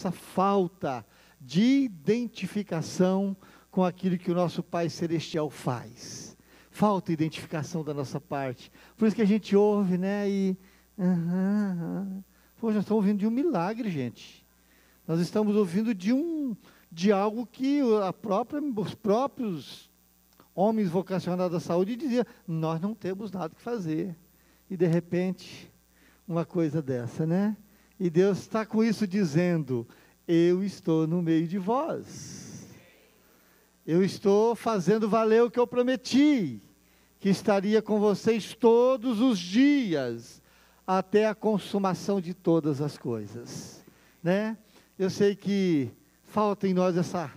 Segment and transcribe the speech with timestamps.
[0.00, 1.04] essa falta
[1.38, 3.36] de identificação
[3.70, 6.36] com aquilo que o nosso Pai Celestial faz.
[6.70, 8.72] Falta identificação da nossa parte.
[8.96, 10.28] Por isso que a gente ouve, né?
[10.28, 10.56] E.
[10.96, 12.22] Uhum,
[12.58, 14.46] Pô, nós estamos ouvindo de um milagre, gente.
[15.06, 16.56] Nós estamos ouvindo de um
[16.90, 19.90] de algo que a própria, os próprios
[20.54, 24.16] homens vocacionados da saúde diziam: nós não temos nada que fazer.
[24.70, 25.70] E de repente,
[26.26, 27.54] uma coisa dessa, né?
[28.00, 29.86] E Deus está com isso dizendo:
[30.26, 32.66] Eu estou no meio de vós.
[33.86, 36.62] Eu estou fazendo valer o que eu prometi,
[37.18, 40.40] que estaria com vocês todos os dias,
[40.86, 43.84] até a consumação de todas as coisas.
[44.22, 44.56] Né?
[44.98, 45.90] Eu sei que
[46.24, 47.30] falta em nós essa,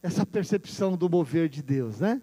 [0.00, 2.22] essa percepção do mover de Deus, né?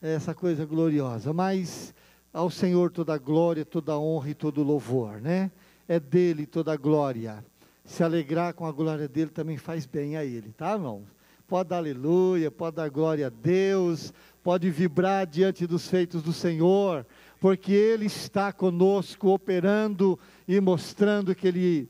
[0.00, 1.92] Essa coisa gloriosa, mas
[2.32, 5.50] ao Senhor toda a glória, toda a honra e todo o louvor, né?
[5.88, 7.44] É dele toda a glória.
[7.84, 11.04] Se alegrar com a glória dele também faz bem a ele, tá, irmão?
[11.46, 14.12] Pode dar aleluia, pode dar glória a Deus,
[14.42, 17.06] pode vibrar diante dos feitos do Senhor,
[17.40, 21.88] porque Ele está conosco, operando e mostrando que Ele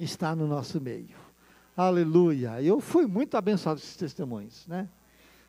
[0.00, 1.16] está no nosso meio.
[1.76, 2.62] Aleluia.
[2.62, 4.88] Eu fui muito abençoado com esses testemunhos, né?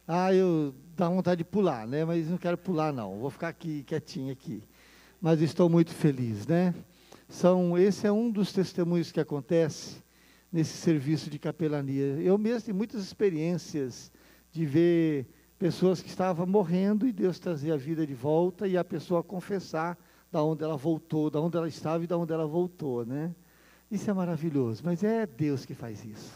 [0.06, 2.04] Ah, eu dá vontade de pular, né?
[2.04, 3.20] Mas não quero pular não.
[3.20, 4.62] Vou ficar aqui quietinho aqui.
[5.22, 6.74] Mas estou muito feliz, né?
[7.30, 10.04] São, esse é um dos testemunhos que acontece
[10.52, 12.20] nesse serviço de capelania.
[12.20, 14.12] Eu mesmo tenho muitas experiências
[14.52, 15.28] de ver
[15.60, 19.96] pessoas que estavam morrendo e Deus trazer a vida de volta e a pessoa confessar
[20.32, 23.34] da onde ela voltou, da onde ela estava e da onde ela voltou, né?
[23.92, 26.34] Isso é maravilhoso, mas é Deus que faz isso.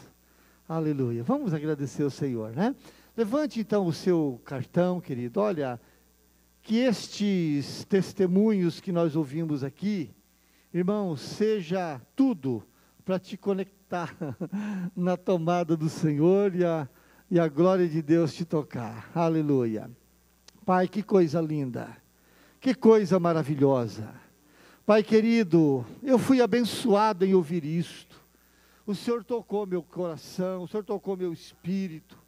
[0.68, 1.24] Aleluia.
[1.24, 2.74] Vamos agradecer ao Senhor, né?
[3.16, 5.40] Levante então o seu cartão, querido.
[5.40, 5.80] Olha,
[6.62, 10.10] que estes testemunhos que nós ouvimos aqui,
[10.74, 12.60] Irmão, seja tudo
[13.04, 14.12] para te conectar
[14.96, 16.88] na tomada do Senhor e a,
[17.30, 19.08] e a glória de Deus te tocar.
[19.14, 19.88] Aleluia.
[20.66, 21.96] Pai, que coisa linda.
[22.58, 24.12] Que coisa maravilhosa.
[24.84, 28.20] Pai querido, eu fui abençoado em ouvir isto.
[28.84, 32.18] O Senhor tocou meu coração, o Senhor tocou meu espírito.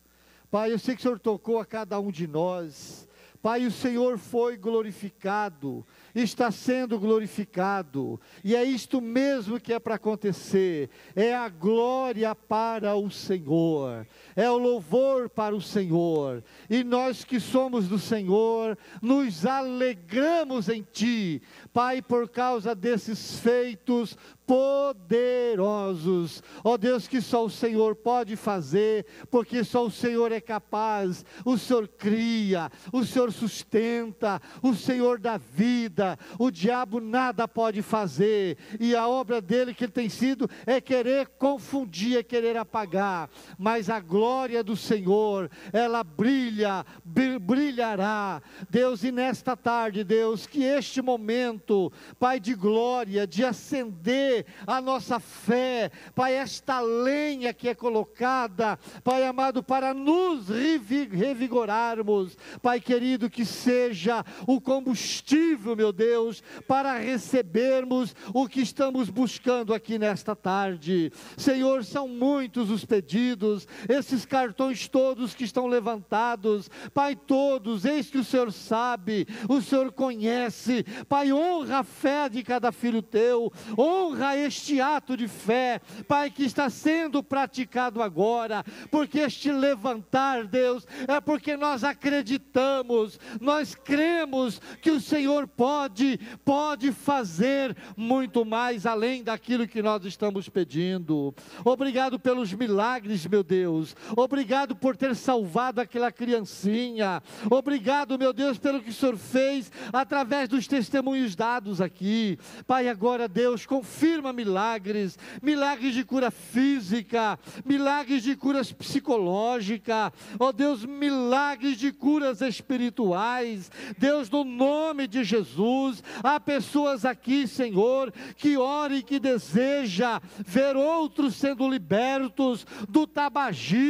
[0.52, 3.08] Pai, eu sei que o Senhor tocou a cada um de nós.
[3.42, 5.84] Pai, o Senhor foi glorificado
[6.22, 12.94] está sendo glorificado, e é isto mesmo que é para acontecer: é a glória para
[12.96, 14.06] o Senhor,
[14.36, 20.86] é o louvor para o Senhor, e nós que somos do Senhor, nos alegramos em
[20.92, 21.40] Ti,
[21.72, 29.06] Pai, por causa desses feitos poderosos, ó oh Deus, que só o Senhor pode fazer,
[29.28, 35.36] porque só o Senhor é capaz, o Senhor cria, o Senhor sustenta, o Senhor dá
[35.36, 40.80] vida, o diabo nada pode fazer, e a obra dele que ele tem sido é
[40.80, 44.25] querer confundir, é querer apagar, mas a glória
[44.64, 52.54] do Senhor, ela brilha, brilhará, Deus, e nesta tarde, Deus, que este momento, Pai de
[52.54, 59.92] glória, de acender a nossa fé, Pai, esta lenha que é colocada, Pai amado, para
[59.92, 69.08] nos revigorarmos, Pai querido, que seja o combustível, meu Deus, para recebermos o que estamos
[69.08, 71.12] buscando aqui nesta tarde.
[71.36, 78.18] Senhor, são muitos os pedidos, esses cartões todos que estão levantados, Pai, todos, eis que
[78.18, 84.36] o Senhor sabe, o Senhor conhece, Pai, honra a fé de cada filho teu, honra
[84.36, 91.20] este ato de fé, Pai, que está sendo praticado agora, porque este levantar, Deus, é
[91.20, 99.66] porque nós acreditamos, nós cremos que o Senhor pode, pode fazer muito mais além daquilo
[99.66, 101.34] que nós estamos pedindo.
[101.64, 103.96] Obrigado pelos milagres, meu Deus.
[104.14, 107.22] Obrigado por ter salvado aquela criancinha.
[107.50, 112.38] Obrigado, meu Deus, pelo que o Senhor fez através dos testemunhos dados aqui.
[112.66, 120.52] Pai, agora, Deus, confirma milagres, milagres de cura física, milagres de curas psicológica, ó oh
[120.52, 123.70] Deus, milagres de curas espirituais.
[123.98, 130.76] Deus, no nome de Jesus, há pessoas aqui, Senhor, que ora e que deseja ver
[130.76, 133.85] outros sendo libertos do tabagismo,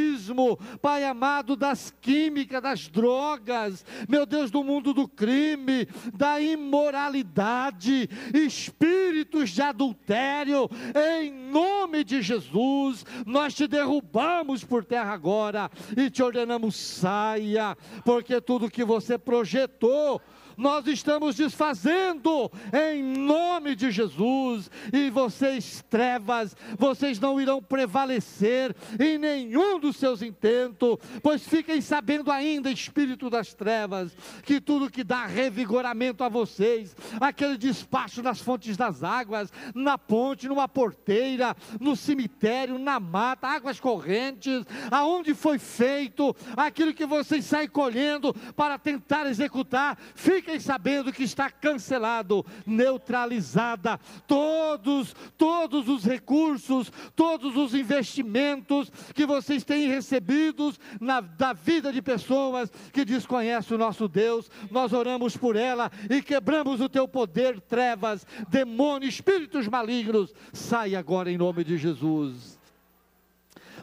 [0.81, 9.51] Pai amado, das químicas, das drogas, meu Deus, do mundo do crime, da imoralidade, espíritos
[9.51, 16.75] de adultério em nome de Jesus, nós te derrubamos por terra agora e te ordenamos,
[16.75, 20.21] saia, porque tudo que você projetou,
[20.57, 24.71] nós estamos desfazendo em nome de Jesus.
[24.91, 32.31] E vocês, trevas, vocês não irão prevalecer em nenhum dos seus intentos, pois fiquem sabendo
[32.31, 34.11] ainda, espírito das trevas,
[34.43, 40.47] que tudo que dá revigoramento a vocês, aquele despacho nas fontes das águas, na ponte,
[40.47, 47.67] numa porteira, no cemitério, na mata, águas correntes, aonde foi feito aquilo que vocês saem
[47.67, 57.55] colhendo para tentar executar, fiquem sabendo que está cancelado, neutralizada todos, todos os recursos, todos
[57.55, 64.07] os investimentos que vocês têm recebidos na da vida de pessoas que desconhecem o nosso
[64.07, 64.49] Deus.
[64.71, 70.33] Nós oramos por ela e quebramos o teu poder, trevas, demônios, espíritos malignos.
[70.53, 72.57] Sai agora em nome de Jesus.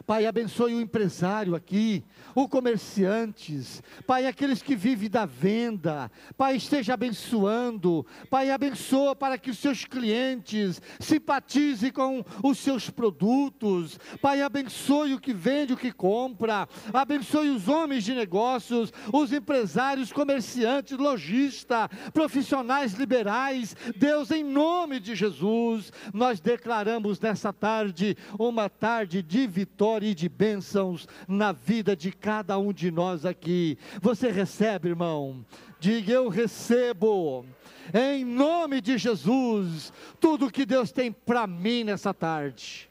[0.05, 2.03] Pai, abençoe o empresário aqui,
[2.35, 9.49] o comerciantes, Pai, aqueles que vivem da venda, Pai, esteja abençoando, Pai, abençoa para que
[9.49, 15.93] os seus clientes simpatizem com os seus produtos, Pai, abençoe o que vende, o que
[15.93, 24.99] compra, abençoe os homens de negócios, os empresários, comerciantes, lojistas, profissionais liberais, Deus, em nome
[24.99, 31.95] de Jesus, nós declaramos nessa tarde uma tarde de vitória e de bênçãos na vida
[31.95, 32.24] de cada
[32.59, 33.77] um de nós aqui.
[34.01, 35.45] Você recebe, irmão?
[35.79, 37.45] Diga eu recebo.
[37.93, 42.89] Em nome de Jesus, tudo que Deus tem para mim nessa tarde.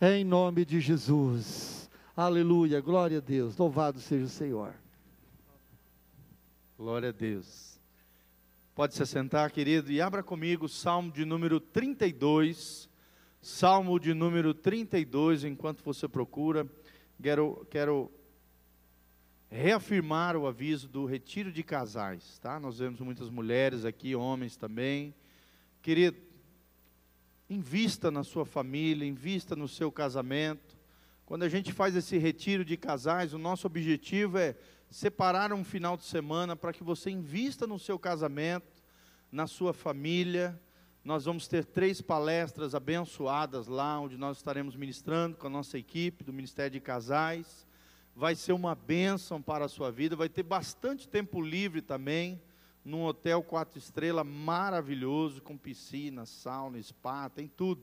[0.00, 1.90] Em nome de Jesus.
[2.16, 3.56] Aleluia, glória a Deus.
[3.56, 4.74] Louvado seja o Senhor.
[6.76, 7.80] Glória a Deus.
[8.74, 12.90] Pode se sentar, querido, e abra comigo o Salmo de número 32.
[13.42, 16.66] Salmo de número 32, enquanto você procura,
[17.22, 18.10] quero, quero
[19.50, 22.60] reafirmar o aviso do retiro de casais, tá?
[22.60, 25.12] Nós vemos muitas mulheres aqui, homens também.
[25.82, 26.16] Querido,
[27.48, 30.78] invista na sua família, invista no seu casamento.
[31.26, 34.56] Quando a gente faz esse retiro de casais, o nosso objetivo é
[34.88, 38.80] separar um final de semana para que você invista no seu casamento,
[39.32, 40.60] na sua família,
[41.04, 46.22] nós vamos ter três palestras abençoadas lá, onde nós estaremos ministrando com a nossa equipe
[46.22, 47.66] do Ministério de Casais.
[48.20, 52.38] Vai ser uma bênção para a sua vida, vai ter bastante tempo livre também,
[52.84, 57.82] num hotel quatro estrelas maravilhoso, com piscina, sauna, spa, tem tudo.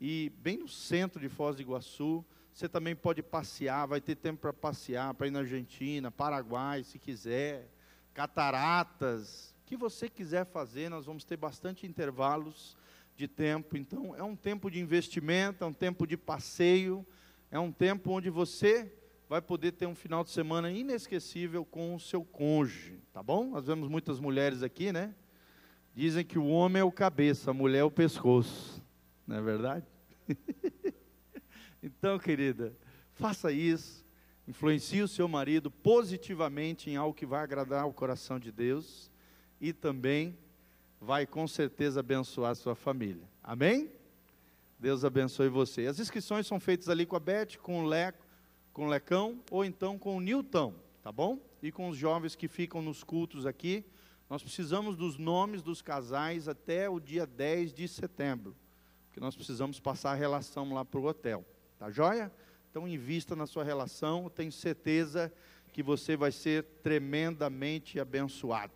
[0.00, 4.40] E bem no centro de Foz do Iguaçu, você também pode passear, vai ter tempo
[4.40, 7.68] para passear, para ir na Argentina, Paraguai, se quiser,
[8.14, 12.74] cataratas, que você quiser fazer, nós vamos ter bastante intervalos
[13.14, 13.76] de tempo.
[13.76, 17.06] Então, é um tempo de investimento, é um tempo de passeio,
[17.50, 18.94] é um tempo onde você
[19.28, 23.50] vai poder ter um final de semana inesquecível com o seu cônjuge, tá bom?
[23.50, 25.14] Nós vemos muitas mulheres aqui, né?
[25.94, 28.82] Dizem que o homem é o cabeça, a mulher é o pescoço,
[29.26, 29.86] não é verdade?
[31.82, 32.74] então, querida,
[33.12, 34.02] faça isso,
[34.46, 39.10] influencie o seu marido positivamente em algo que vai agradar o coração de Deus
[39.60, 40.38] e também
[41.00, 43.28] vai com certeza abençoar a sua família.
[43.42, 43.90] Amém?
[44.78, 45.86] Deus abençoe você.
[45.86, 48.27] As inscrições são feitas ali com a Beth, com o Leco,
[48.78, 50.72] com o Lecão ou então com o Nilton,
[51.02, 51.40] tá bom?
[51.60, 53.84] E com os jovens que ficam nos cultos aqui.
[54.30, 58.54] Nós precisamos dos nomes dos casais até o dia 10 de setembro,
[59.08, 61.44] porque nós precisamos passar a relação lá para o hotel.
[61.76, 62.30] Tá joia?
[62.70, 65.32] Então invista na sua relação, eu tenho certeza
[65.72, 68.72] que você vai ser tremendamente abençoado.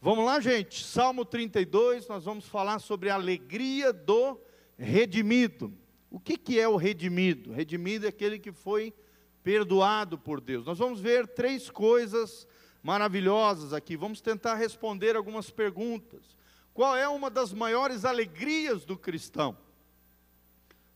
[0.00, 0.82] Vamos lá, gente.
[0.82, 4.40] Salmo 32, nós vamos falar sobre a alegria do
[4.78, 5.70] redimido.
[6.10, 7.52] O que, que é o redimido?
[7.52, 8.94] Redimido é aquele que foi
[9.42, 10.64] perdoado por Deus.
[10.64, 12.46] Nós vamos ver três coisas
[12.82, 13.96] maravilhosas aqui.
[13.96, 16.36] Vamos tentar responder algumas perguntas.
[16.74, 19.56] Qual é uma das maiores alegrias do cristão?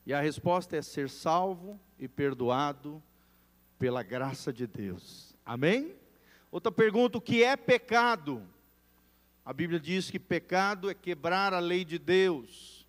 [0.06, 3.02] E a resposta é ser salvo e perdoado
[3.78, 5.34] pela graça de Deus.
[5.44, 5.94] Amém?
[6.50, 8.42] Outra pergunta: o que é pecado?
[9.44, 12.86] A Bíblia diz que pecado é quebrar a lei de Deus,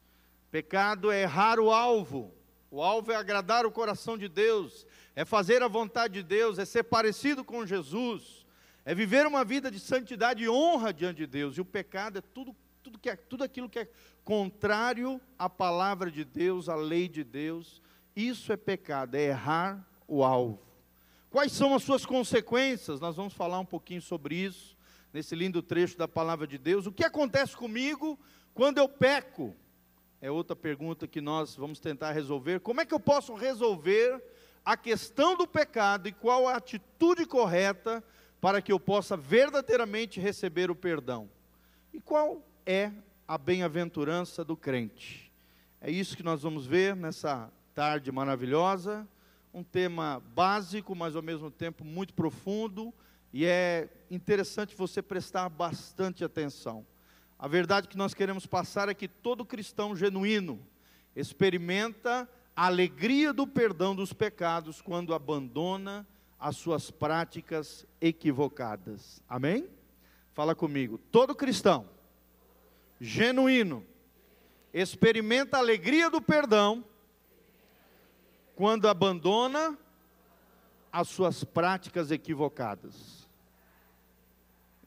[0.50, 2.34] pecado é errar o alvo,
[2.70, 6.66] o alvo é agradar o coração de Deus, é fazer a vontade de Deus, é
[6.66, 8.46] ser parecido com Jesus,
[8.86, 12.22] é viver uma vida de santidade e honra diante de Deus, e o pecado é
[12.22, 13.90] tudo, tudo, que é, tudo aquilo que é
[14.24, 17.82] contrário à palavra de Deus, à lei de Deus,
[18.16, 20.60] isso é pecado, é errar o alvo.
[21.30, 23.00] Quais são as suas consequências?
[23.00, 24.78] Nós vamos falar um pouquinho sobre isso
[25.14, 26.86] nesse lindo trecho da palavra de Deus.
[26.86, 28.20] O que acontece comigo
[28.54, 29.56] quando eu peco?
[30.22, 32.60] É outra pergunta que nós vamos tentar resolver.
[32.60, 34.22] Como é que eu posso resolver
[34.68, 38.04] a questão do pecado e qual a atitude correta
[38.42, 41.30] para que eu possa verdadeiramente receber o perdão.
[41.94, 42.92] E qual é
[43.26, 45.32] a bem-aventurança do crente?
[45.80, 49.08] É isso que nós vamos ver nessa tarde maravilhosa,
[49.54, 52.94] um tema básico, mas ao mesmo tempo muito profundo,
[53.32, 56.86] e é interessante você prestar bastante atenção.
[57.40, 60.60] A verdade que nós queremos passar é que todo cristão genuíno
[61.16, 66.08] experimenta a alegria do perdão dos pecados quando abandona
[66.40, 69.22] as suas práticas equivocadas.
[69.30, 69.70] Amém?
[70.34, 70.98] Fala comigo.
[71.12, 71.88] Todo cristão
[73.00, 73.86] genuíno
[74.74, 76.84] experimenta a alegria do perdão
[78.56, 79.78] quando abandona
[80.92, 83.17] as suas práticas equivocadas.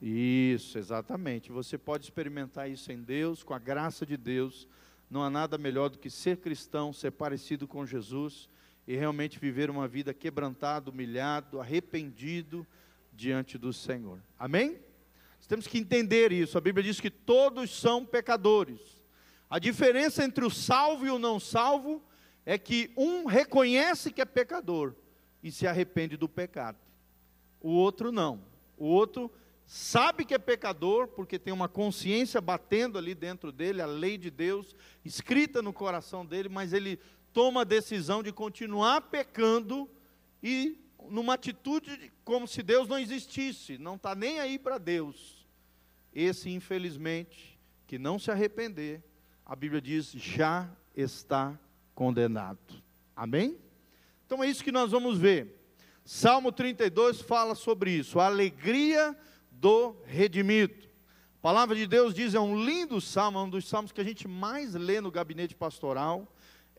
[0.01, 1.53] Isso, exatamente.
[1.53, 4.67] Você pode experimentar isso em Deus, com a graça de Deus.
[5.11, 8.49] Não há nada melhor do que ser cristão, ser parecido com Jesus
[8.87, 12.67] e realmente viver uma vida quebrantado, humilhado, arrependido
[13.13, 14.19] diante do Senhor.
[14.39, 14.79] Amém?
[15.37, 16.57] Nós temos que entender isso.
[16.57, 19.03] A Bíblia diz que todos são pecadores.
[19.51, 22.03] A diferença entre o salvo e o não salvo
[22.47, 24.95] é que um reconhece que é pecador
[25.43, 26.79] e se arrepende do pecado.
[27.61, 28.43] O outro não.
[28.79, 29.31] O outro
[29.73, 34.29] sabe que é pecador porque tem uma consciência batendo ali dentro dele, a lei de
[34.29, 34.75] Deus
[35.05, 36.99] escrita no coração dele, mas ele
[37.33, 39.89] toma a decisão de continuar pecando
[40.43, 40.77] e
[41.09, 45.47] numa atitude como se Deus não existisse, não está nem aí para Deus.
[46.13, 49.01] Esse, infelizmente, que não se arrepender,
[49.47, 51.57] a Bíblia diz, já está
[51.95, 52.83] condenado.
[53.15, 53.57] Amém?
[54.27, 55.61] Então é isso que nós vamos ver.
[56.05, 59.17] Salmo 32 fala sobre isso, a alegria
[59.61, 60.89] do redimido.
[61.39, 64.05] A palavra de Deus diz, é um lindo salmo, é um dos salmos que a
[64.05, 66.27] gente mais lê no gabinete pastoral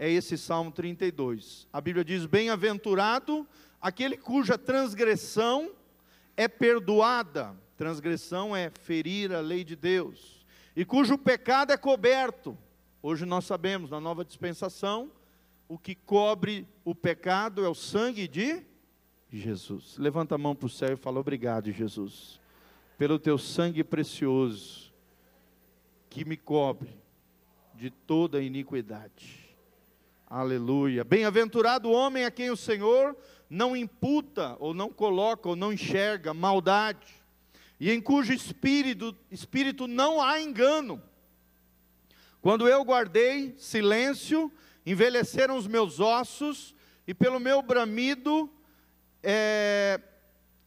[0.02, 1.68] é esse Salmo 32.
[1.72, 3.48] A Bíblia diz: Bem-aventurado
[3.80, 5.74] aquele cuja transgressão
[6.36, 7.56] é perdoada.
[7.78, 10.44] Transgressão é ferir a lei de Deus.
[10.76, 12.58] E cujo pecado é coberto.
[13.00, 15.12] Hoje nós sabemos, na nova dispensação,
[15.68, 18.64] o que cobre o pecado é o sangue de
[19.32, 20.00] Jesus.
[20.00, 22.41] Levanta a mão para o céu e fala: Obrigado, Jesus,
[23.02, 24.94] pelo teu sangue precioso
[26.08, 27.02] que me cobre
[27.74, 29.58] de toda iniquidade.
[30.28, 31.04] Aleluia.
[31.04, 33.18] Bem-aventurado o homem a quem o Senhor
[33.50, 37.12] não imputa, ou não coloca, ou não enxerga maldade,
[37.80, 41.02] e em cujo espírito, espírito não há engano.
[42.40, 44.52] Quando eu guardei silêncio,
[44.86, 46.76] envelheceram os meus ossos,
[47.08, 48.48] e pelo meu bramido,
[49.24, 50.00] é,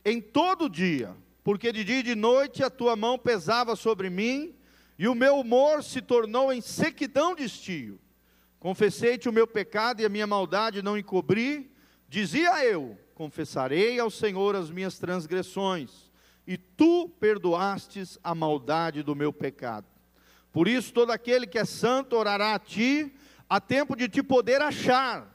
[0.05, 1.15] em todo dia,
[1.45, 4.57] porque de dia e de noite a tua mão pesava sobre mim,
[4.99, 8.01] e o meu humor se tornou em sequidão de estio.
[8.59, 11.71] Confessei-te o meu pecado e a minha maldade não encobri.
[12.09, 16.11] Dizia eu: Confessarei ao Senhor as minhas transgressões,
[16.47, 19.87] e tu perdoastes a maldade do meu pecado.
[20.51, 23.13] Por isso, todo aquele que é santo orará a ti,
[23.51, 25.31] a tempo de te poder achar.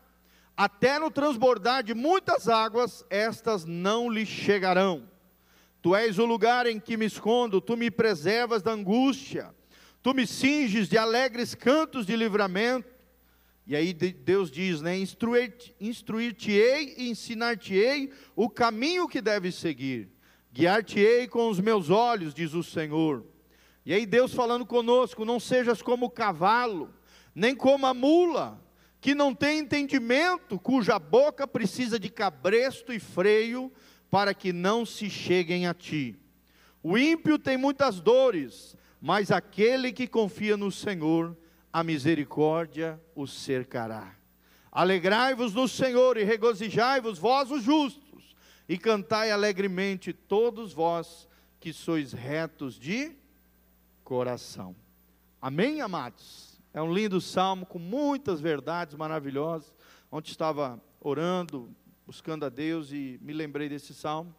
[0.58, 5.08] Até no transbordar de muitas águas, estas não lhe chegarão.
[5.82, 9.54] Tu és o lugar em que me escondo, tu me preservas da angústia,
[10.02, 13.00] tu me cinges de alegres cantos de livramento
[13.70, 14.98] e aí Deus diz, né?
[14.98, 16.36] Instruir-te-ei instruir
[16.98, 20.10] e ensinar-te-ei o caminho que deves seguir.
[20.52, 23.24] Guiar-te-ei com os meus olhos, diz o Senhor.
[23.86, 26.92] E aí Deus falando conosco, não sejas como o cavalo,
[27.36, 28.60] nem como a mula,
[29.00, 33.72] que não tem entendimento, cuja boca precisa de cabresto e freio,
[34.10, 36.16] para que não se cheguem a ti.
[36.82, 41.38] O ímpio tem muitas dores, mas aquele que confia no Senhor,
[41.72, 44.16] a misericórdia os cercará.
[44.72, 48.36] Alegrai-vos no Senhor e regozijai-vos, vós os justos,
[48.68, 51.28] e cantai alegremente, todos vós
[51.60, 53.12] que sois retos de
[54.04, 54.76] coração.
[55.42, 56.60] Amém, amados?
[56.74, 59.74] É um lindo salmo com muitas verdades maravilhosas.
[60.12, 61.70] Onde estava orando,
[62.10, 64.36] buscando a Deus e me lembrei desse salmo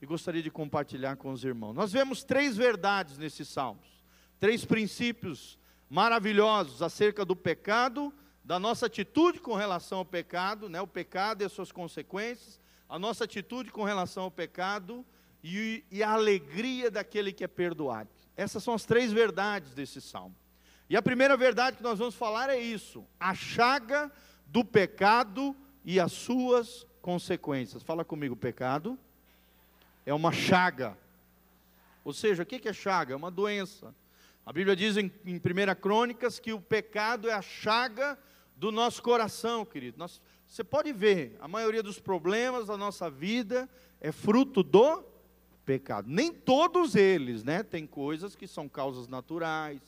[0.00, 1.74] e gostaria de compartilhar com os irmãos.
[1.74, 4.04] Nós vemos três verdades nesses salmos,
[4.38, 5.58] três princípios
[5.90, 11.44] maravilhosos acerca do pecado, da nossa atitude com relação ao pecado, né, o pecado e
[11.44, 15.04] as suas consequências, a nossa atitude com relação ao pecado
[15.42, 18.08] e, e a alegria daquele que é perdoado.
[18.36, 20.36] Essas são as três verdades desse salmo.
[20.88, 24.08] E a primeira verdade que nós vamos falar é isso: a chaga
[24.46, 27.82] do pecado e as suas consequências.
[27.82, 28.98] Fala comigo, pecado
[30.04, 30.94] é uma chaga.
[32.04, 33.14] Ou seja, o que é chaga?
[33.14, 33.94] É uma doença.
[34.44, 35.40] A Bíblia diz em, em 1
[35.80, 38.18] Crônicas que o pecado é a chaga
[38.54, 39.96] do nosso coração, querido.
[39.96, 43.66] Nós, você pode ver, a maioria dos problemas da nossa vida
[44.02, 45.02] é fruto do
[45.64, 46.10] pecado.
[46.10, 47.62] Nem todos eles, né?
[47.62, 49.80] Tem coisas que são causas naturais,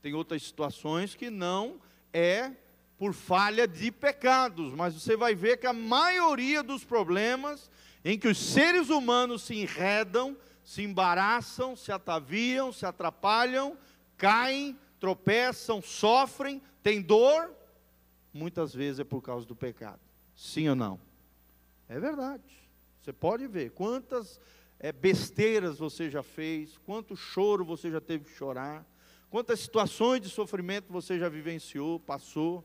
[0.00, 1.80] tem outras situações que não
[2.12, 2.52] é
[2.98, 7.70] por falha de pecados, mas você vai ver que a maioria dos problemas
[8.04, 13.78] em que os seres humanos se enredam, se embaraçam, se ataviam, se atrapalham,
[14.16, 17.54] caem, tropeçam, sofrem, têm dor,
[18.34, 20.00] muitas vezes é por causa do pecado.
[20.34, 21.00] Sim ou não?
[21.88, 22.42] É verdade.
[23.00, 24.40] Você pode ver quantas
[24.78, 28.84] é, besteiras você já fez, quanto choro você já teve que chorar,
[29.30, 32.64] quantas situações de sofrimento você já vivenciou, passou.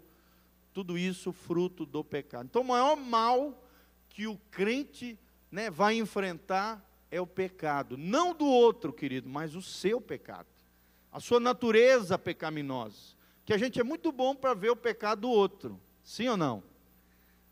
[0.73, 2.45] Tudo isso fruto do pecado.
[2.45, 3.63] Então, o maior mal
[4.09, 5.19] que o crente
[5.51, 7.97] né, vai enfrentar é o pecado.
[7.97, 10.47] Não do outro, querido, mas o seu pecado.
[11.11, 13.15] A sua natureza pecaminosa.
[13.45, 15.79] Que a gente é muito bom para ver o pecado do outro.
[16.03, 16.63] Sim ou não?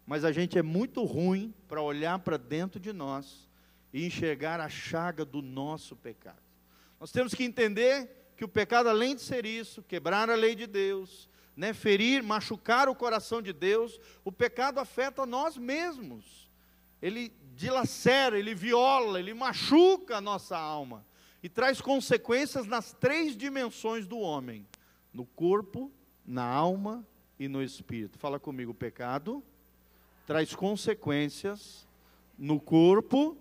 [0.05, 3.47] Mas a gente é muito ruim para olhar para dentro de nós
[3.93, 6.41] e enxergar a chaga do nosso pecado.
[6.99, 10.65] Nós temos que entender que o pecado, além de ser isso, quebrar a lei de
[10.65, 11.29] Deus,
[11.61, 16.49] né, ferir, machucar o coração de Deus, o pecado afeta nós mesmos.
[16.99, 21.05] Ele dilacera, ele viola, ele machuca a nossa alma
[21.43, 24.65] e traz consequências nas três dimensões do homem:
[25.13, 25.91] no corpo,
[26.25, 27.05] na alma
[27.37, 28.17] e no espírito.
[28.17, 29.43] Fala comigo, o pecado
[30.25, 31.87] traz consequências
[32.39, 33.37] no corpo,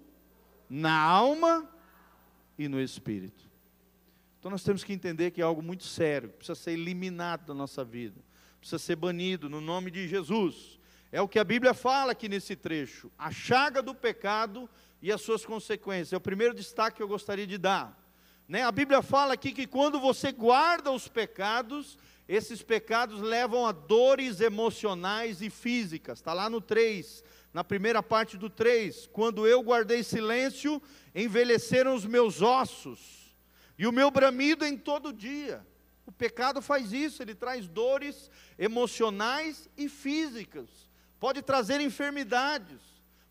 [0.68, 1.66] na alma
[2.58, 3.49] e no espírito.
[4.40, 7.84] Então nós temos que entender que é algo muito sério, precisa ser eliminado da nossa
[7.84, 8.18] vida,
[8.58, 10.80] precisa ser banido no nome de Jesus.
[11.12, 14.66] É o que a Bíblia fala aqui nesse trecho, a chaga do pecado
[15.02, 16.14] e as suas consequências.
[16.14, 17.94] É o primeiro destaque que eu gostaria de dar.
[18.48, 18.62] Né?
[18.62, 24.40] A Bíblia fala aqui que quando você guarda os pecados, esses pecados levam a dores
[24.40, 26.18] emocionais e físicas.
[26.18, 29.06] Está lá no 3, na primeira parte do 3.
[29.12, 30.80] Quando eu guardei silêncio,
[31.14, 33.19] envelheceram os meus ossos
[33.80, 35.66] e o meu bramido em todo dia.
[36.04, 40.68] O pecado faz isso, ele traz dores emocionais e físicas.
[41.18, 42.78] Pode trazer enfermidades,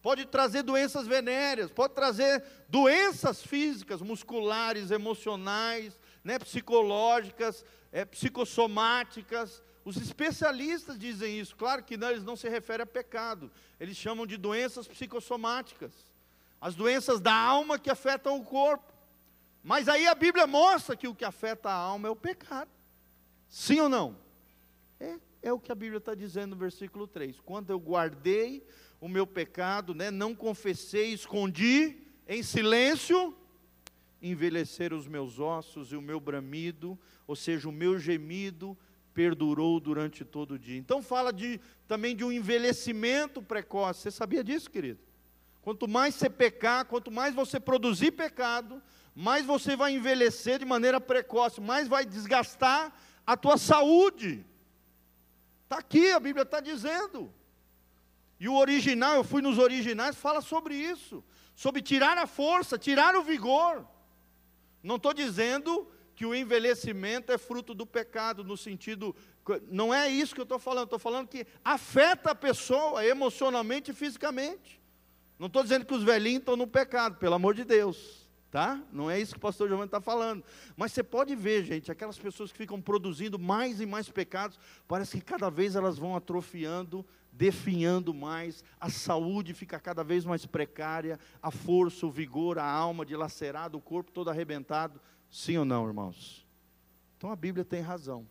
[0.01, 9.62] pode trazer doenças venéreas, pode trazer doenças físicas, musculares, emocionais, né, psicológicas, é, psicossomáticas.
[9.85, 11.55] Os especialistas dizem isso.
[11.55, 15.94] Claro que não, eles não se referem a pecado, eles chamam de doenças psicossomáticas.
[16.59, 18.99] As doenças da alma que afetam o corpo.
[19.70, 22.72] Mas aí a Bíblia mostra que o que afeta a alma é o pecado.
[23.48, 24.18] Sim ou não?
[25.00, 27.40] É, é o que a Bíblia está dizendo no versículo 3.
[27.42, 28.66] Quando eu guardei
[29.00, 33.38] o meu pecado, né, não confessei, escondi em silêncio,
[34.20, 38.75] envelheceram os meus ossos e o meu bramido, ou seja, o meu gemido
[39.14, 40.79] perdurou durante todo o dia.
[40.79, 44.01] Então fala de, também de um envelhecimento precoce.
[44.01, 45.00] Você sabia disso, querido?
[45.62, 48.82] Quanto mais você pecar, quanto mais você produzir pecado,
[49.20, 52.90] mais você vai envelhecer de maneira precoce, mais vai desgastar
[53.27, 54.46] a tua saúde.
[55.66, 57.29] Está aqui, a Bíblia está dizendo.
[58.40, 61.22] E o original, eu fui nos originais, fala sobre isso.
[61.53, 63.86] Sobre tirar a força, tirar o vigor.
[64.82, 69.14] Não estou dizendo que o envelhecimento é fruto do pecado, no sentido.
[69.70, 73.94] Não é isso que eu estou falando, estou falando que afeta a pessoa emocionalmente e
[73.94, 74.79] fisicamente.
[75.38, 78.19] Não estou dizendo que os velhinhos estão no pecado, pelo amor de Deus
[78.51, 78.81] tá?
[78.92, 80.44] Não é isso que o pastor Giovanni está falando.
[80.75, 85.18] Mas você pode ver, gente, aquelas pessoas que ficam produzindo mais e mais pecados, parece
[85.18, 91.20] que cada vez elas vão atrofiando, definhando mais, a saúde fica cada vez mais precária,
[91.42, 95.00] a força, o vigor, a alma dilacerada, o corpo todo arrebentado.
[95.29, 96.46] Sim ou não, irmãos?
[97.18, 98.27] Então a Bíblia tem razão.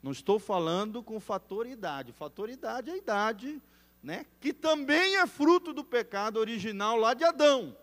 [0.00, 2.12] Não estou falando com fator idade.
[2.12, 3.60] Fator idade é a idade,
[4.02, 4.26] né?
[4.40, 7.76] Que também é fruto do pecado original lá de Adão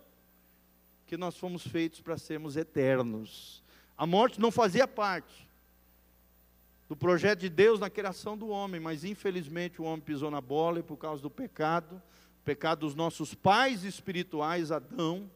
[1.09, 3.63] que nós fomos feitos para sermos eternos.
[3.97, 5.49] A morte não fazia parte
[6.87, 10.77] do projeto de Deus na criação do homem, mas infelizmente o homem pisou na bola
[10.77, 15.31] e por causa do pecado, o pecado dos nossos pais espirituais, Adão,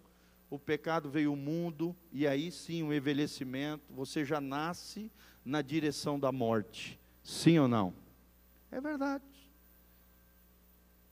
[0.47, 5.11] o pecado veio ao mundo e aí sim o envelhecimento, você já nasce
[5.43, 6.99] na direção da morte.
[7.23, 7.95] Sim ou não?
[8.71, 9.23] É verdade.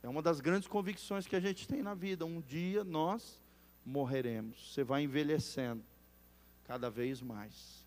[0.04, 2.28] É uma das grandes convicções que a gente tem na vida.
[2.28, 3.42] Um dia nós
[3.86, 4.74] morreremos.
[4.74, 5.84] Você vai envelhecendo
[6.66, 7.82] cada vez mais.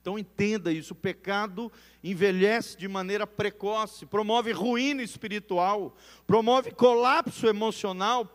[0.00, 8.26] Então entenda isso: o pecado envelhece de maneira precoce, promove ruína espiritual, promove colapso emocional,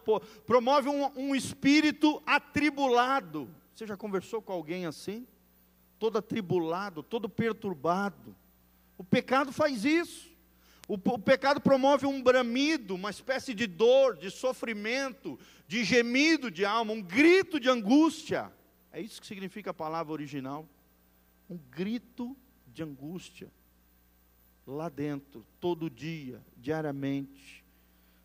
[0.47, 3.47] promove um, um espírito atribulado.
[3.75, 5.27] Você já conversou com alguém assim?
[5.99, 8.35] Todo atribulado, todo perturbado.
[8.97, 10.29] O pecado faz isso.
[10.89, 16.65] O, o, pecado promove um bramido, uma espécie de dor, de sofrimento, de gemido de
[16.65, 18.51] alma, um grito de angústia.
[18.91, 20.67] É isso que significa a palavra original.
[21.47, 23.51] Um grito de angústia.
[24.65, 27.63] Lá dentro, todo dia, diariamente.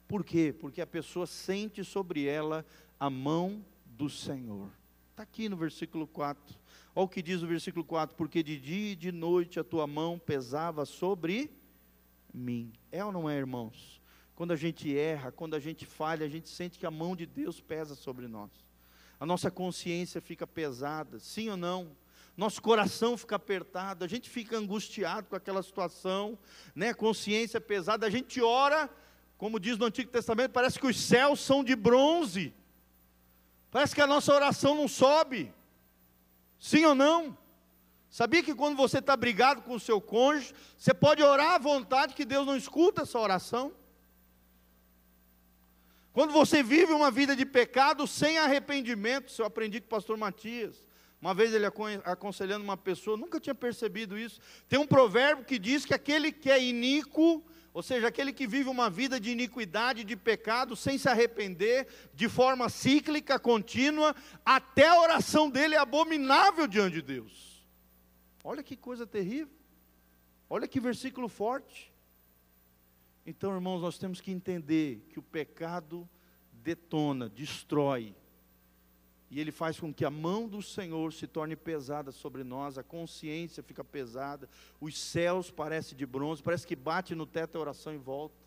[0.09, 0.55] Por quê?
[0.59, 2.64] Porque a pessoa sente sobre ela
[2.98, 4.70] a mão do Senhor.
[5.11, 6.57] Está aqui no versículo 4.
[6.94, 9.87] Olha o que diz o versículo 4: Porque de dia e de noite a tua
[9.87, 11.50] mão pesava sobre
[12.35, 12.73] mim.
[12.90, 14.03] É ou não é, irmãos?
[14.35, 17.25] Quando a gente erra, quando a gente falha, a gente sente que a mão de
[17.25, 18.51] Deus pesa sobre nós.
[19.20, 21.97] A nossa consciência fica pesada, sim ou não?
[22.37, 26.37] Nosso coração fica apertado, a gente fica angustiado com aquela situação,
[26.75, 26.92] né?
[26.92, 28.90] Consciência pesada, a gente ora,
[29.38, 32.53] como diz no Antigo Testamento, parece que os céus são de bronze.
[33.70, 35.53] Parece que a nossa oração não sobe.
[36.59, 37.38] Sim ou não?
[38.14, 42.14] Sabia que quando você está brigado com o seu cônjuge, você pode orar à vontade
[42.14, 43.72] que Deus não escuta essa oração?
[46.12, 50.16] Quando você vive uma vida de pecado sem arrependimento, isso eu aprendi com o pastor
[50.16, 50.87] Matias.
[51.20, 51.66] Uma vez ele
[52.05, 54.40] aconselhando uma pessoa, nunca tinha percebido isso.
[54.68, 58.68] Tem um provérbio que diz que aquele que é iníquo, ou seja, aquele que vive
[58.68, 64.14] uma vida de iniquidade, de pecado, sem se arrepender, de forma cíclica, contínua,
[64.46, 67.54] até a oração dele é abominável diante de Deus.
[68.44, 69.54] Olha que coisa terrível.
[70.50, 71.90] Olha que versículo forte.
[73.24, 76.07] Então, irmãos, nós temos que entender que o pecado
[76.52, 78.14] detona, destrói.
[79.30, 82.83] E ele faz com que a mão do Senhor se torne pesada sobre nós, a
[82.83, 87.94] consciência fica pesada, os céus parecem de bronze, parece que bate no teto a oração
[87.94, 88.43] e volta.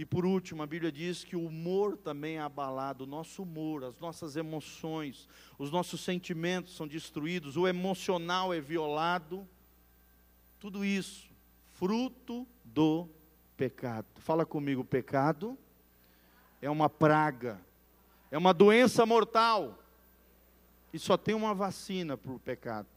[0.00, 3.84] E por último, a Bíblia diz que o humor também é abalado, o nosso humor,
[3.84, 9.46] as nossas emoções, os nossos sentimentos são destruídos, o emocional é violado.
[10.58, 11.28] Tudo isso
[11.74, 13.10] fruto do
[13.58, 14.06] pecado.
[14.16, 15.58] Fala comigo, pecado
[16.62, 17.60] é uma praga,
[18.30, 19.84] é uma doença mortal.
[20.94, 22.88] E só tem uma vacina para o pecado.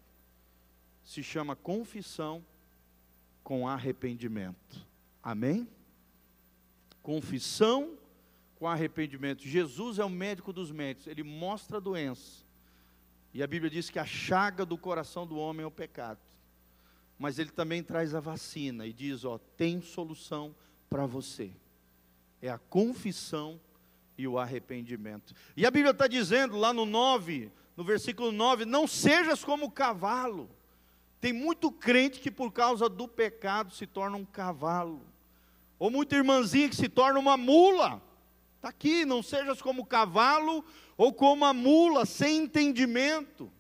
[1.04, 2.42] Se chama confissão
[3.44, 4.88] com arrependimento.
[5.22, 5.68] Amém?
[7.04, 7.98] Confissão
[8.56, 9.44] com arrependimento.
[9.44, 12.44] Jesus é o médico dos médicos, ele mostra a doença.
[13.34, 16.22] E a Bíblia diz que a chaga do coração do homem é o pecado.
[17.20, 20.56] Mas ele também traz a vacina e diz: ó, tem solução
[20.90, 21.52] para você.
[22.42, 23.60] É a confissão
[24.18, 25.34] e o arrependimento.
[25.58, 29.72] E a Bíblia está dizendo lá no 9, no versículo 9: não sejas como o
[29.72, 30.50] cavalo.
[31.20, 35.02] Tem muito crente que por causa do pecado se torna um cavalo.
[35.84, 38.02] Ou muita irmãzinha que se torna uma mula.
[38.56, 40.64] Está aqui, não sejas como cavalo
[40.96, 43.52] ou como a mula, sem entendimento.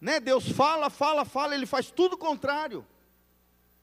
[0.00, 0.18] Né?
[0.20, 2.86] Deus fala, fala, fala, ele faz tudo o contrário.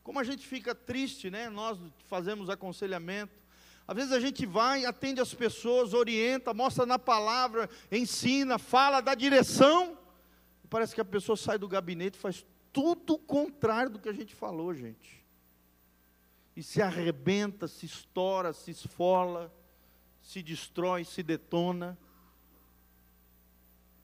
[0.02, 1.52] Como a gente fica triste, né?
[1.52, 3.40] Nós fazemos aconselhamento.
[3.88, 9.14] Às vezes a gente vai, atende as pessoas, orienta, mostra na palavra, ensina, fala, dá
[9.14, 9.96] direção.
[10.68, 14.14] Parece que a pessoa sai do gabinete e faz tudo o contrário do que a
[14.14, 15.27] gente falou, gente
[16.58, 19.54] e se arrebenta, se estoura, se esfola,
[20.24, 21.96] se destrói, se detona,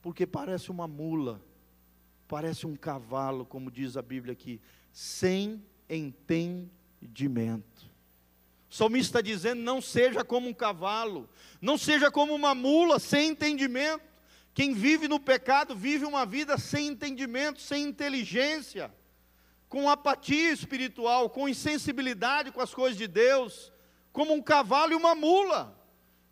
[0.00, 1.42] porque parece uma mula,
[2.28, 4.60] parece um cavalo, como diz a Bíblia aqui,
[4.92, 7.90] sem entendimento.
[8.70, 11.28] O salmista está dizendo: não seja como um cavalo,
[11.60, 14.04] não seja como uma mula sem entendimento.
[14.54, 18.94] Quem vive no pecado vive uma vida sem entendimento, sem inteligência
[19.74, 23.72] com apatia espiritual, com insensibilidade com as coisas de Deus,
[24.12, 25.76] como um cavalo e uma mula,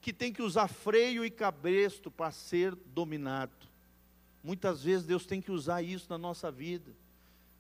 [0.00, 3.66] que tem que usar freio e cabresto para ser dominado.
[4.44, 6.94] Muitas vezes Deus tem que usar isso na nossa vida.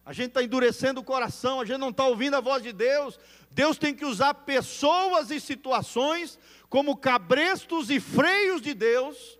[0.06, 3.18] A gente está endurecendo o coração, a gente não está ouvindo a voz de Deus.
[3.50, 9.36] Deus tem que usar pessoas e situações como cabrestos e freios de Deus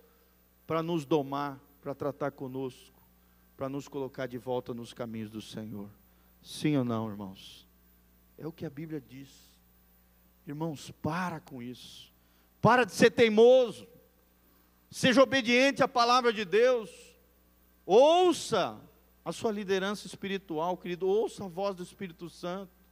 [0.67, 3.01] para nos domar, para tratar conosco,
[3.55, 5.89] para nos colocar de volta nos caminhos do Senhor.
[6.43, 7.67] Sim ou não, irmãos?
[8.37, 9.29] É o que a Bíblia diz.
[10.45, 12.13] Irmãos, para com isso.
[12.61, 13.87] Para de ser teimoso.
[14.91, 16.91] Seja obediente à palavra de Deus.
[17.85, 18.79] Ouça
[19.23, 21.07] a sua liderança espiritual, querido.
[21.07, 22.82] Ouça a voz do Espírito Santo.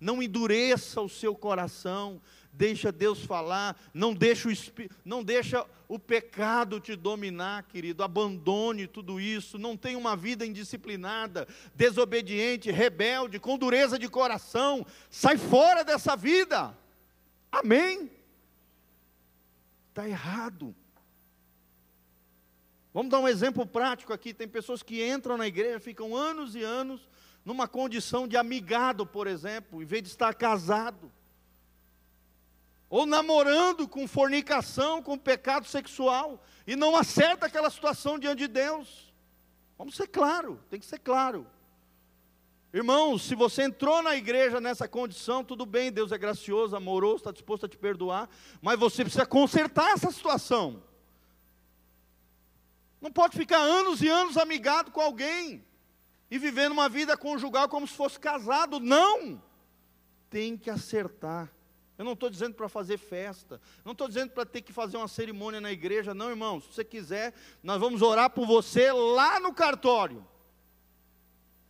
[0.00, 2.20] Não endureça o seu coração
[2.52, 4.52] deixa Deus falar, não deixa o,
[5.04, 11.48] não deixa o pecado te dominar, querido, abandone tudo isso, não tenha uma vida indisciplinada,
[11.74, 16.76] desobediente, rebelde, com dureza de coração, sai fora dessa vida,
[17.50, 18.10] amém?
[19.88, 20.74] Está errado.
[22.92, 24.34] Vamos dar um exemplo prático aqui.
[24.34, 27.08] Tem pessoas que entram na igreja, ficam anos e anos,
[27.44, 31.10] numa condição de amigado, por exemplo, em vez de estar casado.
[32.88, 39.12] Ou namorando com fornicação, com pecado sexual, e não acerta aquela situação diante de Deus.
[39.78, 41.46] Vamos ser claro, tem que ser claro.
[42.72, 47.32] Irmãos, se você entrou na igreja nessa condição, tudo bem, Deus é gracioso, amoroso, está
[47.32, 48.28] disposto a te perdoar,
[48.60, 50.82] mas você precisa consertar essa situação.
[53.00, 55.64] Não pode ficar anos e anos amigado com alguém
[56.30, 58.78] e vivendo uma vida conjugal como se fosse casado.
[58.78, 59.42] Não!
[60.28, 61.50] Tem que acertar.
[61.98, 65.08] Eu não estou dizendo para fazer festa, não estou dizendo para ter que fazer uma
[65.08, 66.58] cerimônia na igreja, não, irmão.
[66.58, 70.26] Se você quiser, nós vamos orar por você lá no cartório.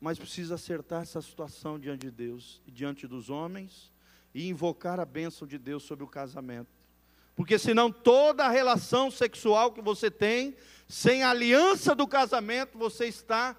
[0.00, 3.92] Mas precisa acertar essa situação diante de Deus e diante dos homens
[4.32, 6.70] e invocar a bênção de Deus sobre o casamento.
[7.34, 10.54] Porque senão toda a relação sexual que você tem,
[10.86, 13.56] sem a aliança do casamento, você está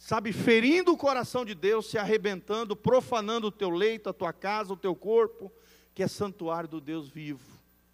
[0.00, 4.72] sabe, ferindo o coração de Deus, se arrebentando, profanando o teu leito, a tua casa,
[4.72, 5.52] o teu corpo,
[5.94, 7.46] que é santuário do Deus vivo,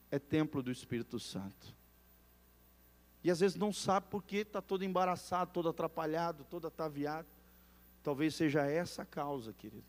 [0.09, 1.75] é templo do Espírito Santo.
[3.25, 7.27] E às vezes não sabe porque está todo embaraçado, todo atrapalhado, todo ataviado.
[8.05, 9.83] Talvez seja essa a causa, querido.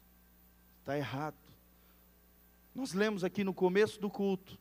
[0.79, 1.37] Está errado.
[2.73, 4.57] Nós lemos aqui no começo do culto,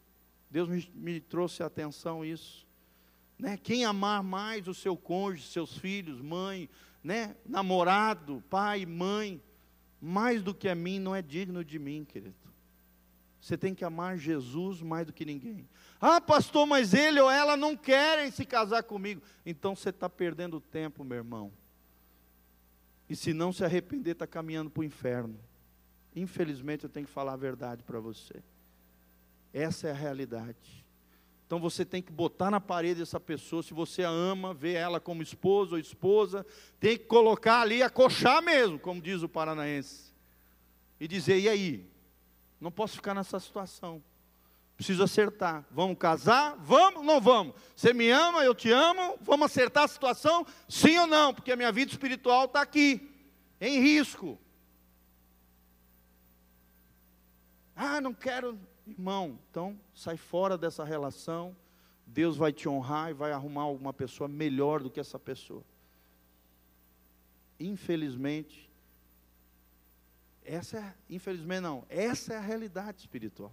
[0.50, 2.66] Deus me, me trouxe a atenção isso.
[3.38, 3.56] Né?
[3.56, 6.68] Quem amar mais o seu cônjuge, seus filhos, mãe,
[7.06, 9.40] né, namorado, pai, mãe,
[10.00, 12.34] mais do que a mim, não é digno de mim, querido.
[13.40, 15.68] Você tem que amar Jesus mais do que ninguém.
[16.00, 19.22] Ah, pastor, mas ele ou ela não querem se casar comigo.
[19.44, 21.52] Então você está perdendo tempo, meu irmão.
[23.08, 25.38] E se não se arrepender, está caminhando para o inferno.
[26.12, 28.42] Infelizmente, eu tenho que falar a verdade para você.
[29.52, 30.84] Essa é a realidade.
[31.46, 34.98] Então você tem que botar na parede essa pessoa, se você a ama, vê ela
[34.98, 36.44] como esposa ou esposa,
[36.80, 40.12] tem que colocar ali, acochar mesmo, como diz o paranaense.
[40.98, 41.88] E dizer, e aí?
[42.60, 44.02] Não posso ficar nessa situação.
[44.76, 45.64] Preciso acertar.
[45.70, 46.56] Vamos casar?
[46.58, 47.54] Vamos ou não vamos?
[47.76, 50.44] Você me ama, eu te amo, vamos acertar a situação?
[50.68, 51.32] Sim ou não?
[51.32, 53.08] Porque a minha vida espiritual está aqui,
[53.60, 54.36] em risco.
[57.76, 61.56] Ah, não quero Irmão, então sai fora dessa relação.
[62.06, 65.64] Deus vai te honrar e vai arrumar uma pessoa melhor do que essa pessoa.
[67.58, 68.70] Infelizmente,
[70.44, 73.52] essa é, infelizmente não, essa é a realidade espiritual.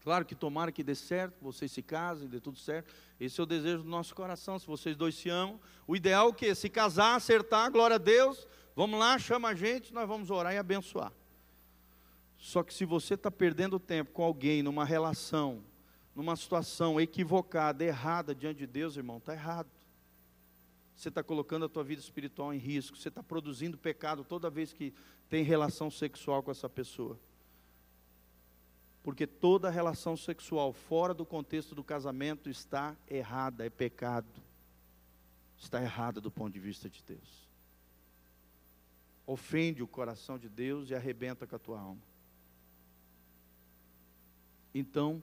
[0.00, 2.92] Claro que tomara que dê certo, vocês se casem, dê tudo certo.
[3.20, 5.60] Esse é o desejo do nosso coração, se vocês dois se amam.
[5.86, 6.54] O ideal é o quê?
[6.54, 8.48] Se casar, acertar, glória a Deus.
[8.74, 11.12] Vamos lá, chama a gente, nós vamos orar e abençoar.
[12.38, 15.62] Só que se você está perdendo tempo com alguém numa relação,
[16.14, 19.68] numa situação equivocada, errada diante de Deus, irmão, está errado.
[20.94, 24.72] Você está colocando a tua vida espiritual em risco, você está produzindo pecado toda vez
[24.72, 24.94] que
[25.28, 27.18] tem relação sexual com essa pessoa.
[29.02, 34.28] Porque toda relação sexual fora do contexto do casamento está errada, é pecado.
[35.56, 37.48] Está errada do ponto de vista de Deus.
[39.26, 42.02] Ofende o coração de Deus e arrebenta com a tua alma.
[44.78, 45.20] Então,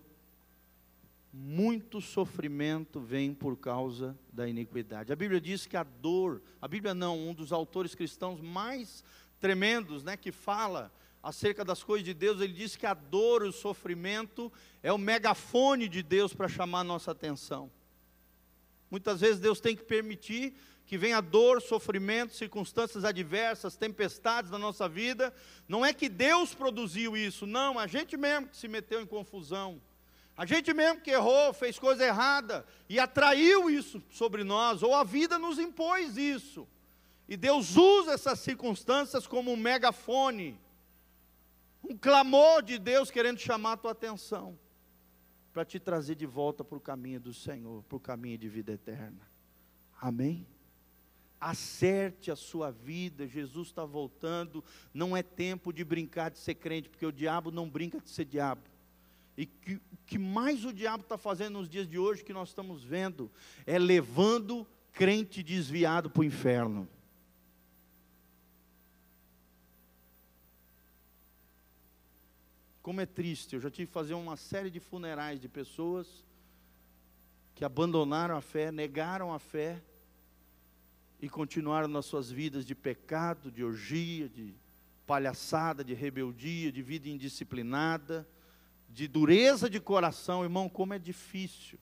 [1.32, 5.14] muito sofrimento vem por causa da iniquidade.
[5.14, 9.02] A Bíblia diz que a dor, a Bíblia não, um dos autores cristãos mais
[9.40, 10.92] tremendos, né, que fala
[11.24, 14.52] acerca das coisas de Deus, ele diz que a dor, o sofrimento
[14.84, 17.72] é o megafone de Deus para chamar a nossa atenção.
[18.92, 20.54] Muitas vezes Deus tem que permitir
[20.86, 25.34] que venha dor, sofrimento, circunstâncias adversas, tempestades na nossa vida.
[25.68, 29.82] Não é que Deus produziu isso, não, a gente mesmo que se meteu em confusão.
[30.38, 35.04] A gente mesmo que errou, fez coisa errada e atraiu isso sobre nós, ou a
[35.04, 36.68] vida nos impôs isso.
[37.28, 40.60] E Deus usa essas circunstâncias como um megafone,
[41.84, 44.60] um clamor de Deus querendo chamar a tua atenção,
[45.54, 48.74] para te trazer de volta para o caminho do Senhor, para o caminho de vida
[48.74, 49.22] eterna.
[50.00, 50.46] Amém?
[51.46, 56.90] Acerte a sua vida, Jesus está voltando, não é tempo de brincar de ser crente,
[56.90, 58.64] porque o diabo não brinca de ser diabo.
[59.38, 62.50] E que, o que mais o diabo está fazendo nos dias de hoje, que nós
[62.50, 63.32] estamos vendo,
[63.64, 66.88] é levando crente desviado para o inferno.
[72.82, 76.26] Como é triste, eu já tive que fazer uma série de funerais de pessoas
[77.54, 79.80] que abandonaram a fé, negaram a fé,
[81.26, 84.54] e continuaram nas suas vidas de pecado, de orgia, de
[85.08, 88.30] palhaçada, de rebeldia, de vida indisciplinada,
[88.88, 91.80] de dureza de coração, irmão, como é difícil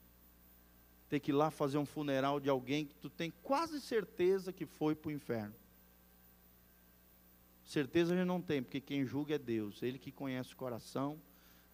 [1.10, 4.66] ter que ir lá fazer um funeral de alguém que tu tem quase certeza que
[4.66, 5.54] foi para o inferno.
[7.66, 11.22] Certeza a gente não tem, porque quem julga é Deus, Ele que conhece o coração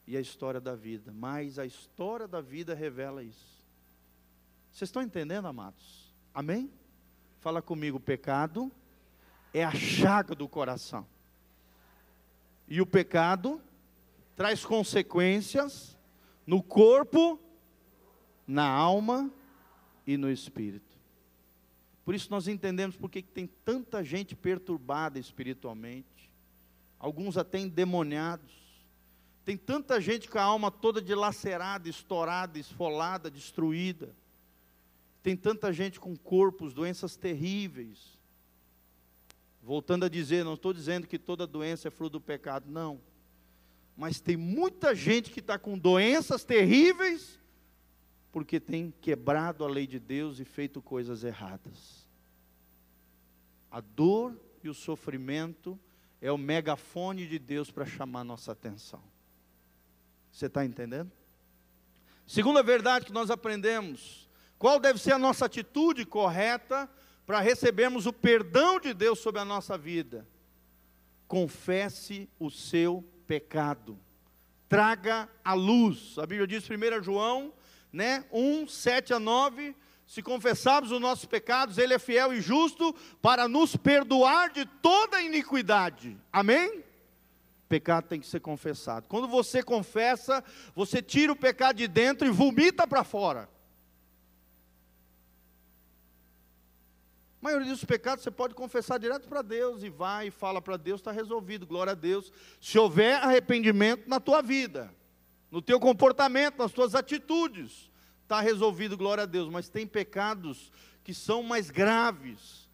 [0.07, 1.13] e a história da vida.
[1.13, 3.63] Mas a história da vida revela isso.
[4.71, 6.11] Vocês estão entendendo, amados?
[6.33, 6.78] Amém?
[7.39, 8.69] Fala comigo, o pecado
[9.53, 11.07] é a chaga do coração.
[12.67, 13.61] E o pecado
[14.35, 15.97] traz consequências
[16.45, 17.39] no corpo,
[18.45, 19.31] na alma
[20.05, 20.97] e no espírito.
[22.03, 26.31] Por isso nós entendemos porque tem tanta gente perturbada espiritualmente,
[26.97, 28.51] alguns até endemoniados.
[29.45, 34.13] Tem tanta gente com a alma toda dilacerada, estourada, esfolada, destruída.
[35.21, 38.17] Tem tanta gente com corpos, doenças terríveis.
[39.61, 43.01] Voltando a dizer, não estou dizendo que toda doença é fruto do pecado, não.
[43.95, 47.39] Mas tem muita gente que está com doenças terríveis
[48.31, 52.07] porque tem quebrado a lei de Deus e feito coisas erradas.
[53.71, 55.79] A dor e o sofrimento
[56.21, 59.01] é o megafone de Deus para chamar nossa atenção.
[60.31, 61.11] Você está entendendo?
[62.25, 64.28] Segunda verdade que nós aprendemos:
[64.59, 66.89] qual deve ser a nossa atitude correta
[67.25, 70.27] para recebermos o perdão de Deus sobre a nossa vida?
[71.27, 73.97] Confesse o seu pecado,
[74.67, 76.17] traga a luz.
[76.19, 77.53] A Bíblia diz, 1 João,
[77.91, 79.73] né, 1, 7 a 9
[80.05, 85.21] se confessarmos os nossos pecados, Ele é fiel e justo para nos perdoar de toda
[85.21, 86.17] iniquidade.
[86.33, 86.83] Amém?
[87.69, 89.07] Pecado tem que ser confessado.
[89.07, 90.43] Quando você confessa,
[90.75, 93.47] você tira o pecado de dentro e vomita para fora.
[97.41, 100.75] A maioria dos pecados você pode confessar direto para Deus e vai e fala para
[100.75, 102.31] Deus, está resolvido, glória a Deus.
[102.59, 104.93] Se houver arrependimento na tua vida,
[105.49, 107.89] no teu comportamento, nas tuas atitudes
[108.29, 110.71] está resolvido, glória a Deus, mas tem pecados
[111.03, 112.69] que são mais graves,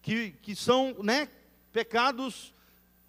[0.00, 1.28] que, que são né,
[1.72, 2.54] pecados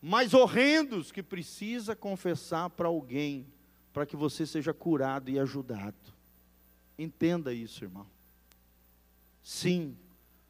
[0.02, 3.46] mais horrendos, que precisa confessar para alguém,
[3.94, 6.14] para que você seja curado e ajudado.
[6.98, 8.08] Entenda isso, irmão.
[9.44, 9.96] Sim,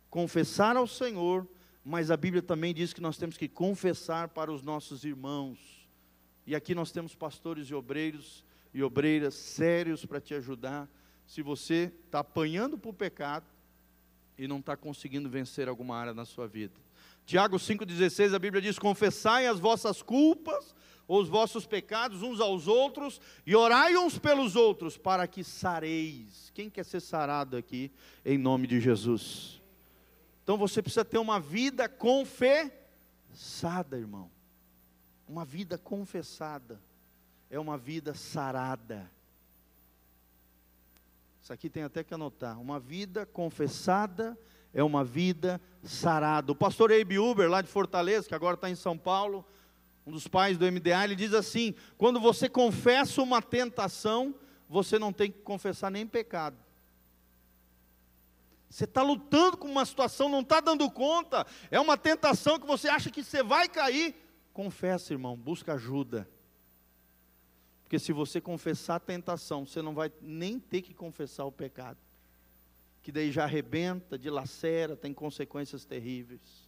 [0.09, 1.47] confessar ao Senhor,
[1.83, 5.57] mas a Bíblia também diz que nós temos que confessar para os nossos irmãos.
[6.45, 10.89] E aqui nós temos pastores e obreiros e obreiras sérios para te ajudar
[11.25, 13.45] se você está apanhando para o pecado
[14.37, 16.75] e não está conseguindo vencer alguma área na sua vida.
[17.25, 20.73] Tiago 5,16, a Bíblia diz: Confessai as vossas culpas,
[21.07, 26.51] ou os vossos pecados uns aos outros, e orai uns pelos outros, para que sareis.
[26.53, 27.91] Quem quer ser sarado aqui,
[28.23, 29.61] em nome de Jesus?
[30.47, 32.71] Então você precisa ter uma vida confessada,
[33.97, 34.31] irmão.
[35.27, 36.79] Uma vida confessada
[37.49, 39.11] é uma vida sarada.
[41.43, 42.61] Isso aqui tem até que anotar.
[42.61, 44.39] Uma vida confessada
[44.73, 46.53] é uma vida sarada.
[46.53, 49.45] O pastor Abe Uber, lá de Fortaleza, que agora está em São Paulo,
[50.05, 54.33] um dos pais do MDA, ele diz assim: quando você confessa uma tentação,
[54.69, 56.55] você não tem que confessar nem pecado.
[58.69, 62.89] Você está lutando com uma situação, não está dando conta, é uma tentação que você
[62.89, 64.15] acha que você vai cair.
[64.53, 66.27] Confessa, irmão, busca ajuda.
[67.83, 71.97] Porque se você confessar a tentação, você não vai nem ter que confessar o pecado.
[73.01, 76.67] Que daí já arrebenta, dilacera, tem consequências terríveis.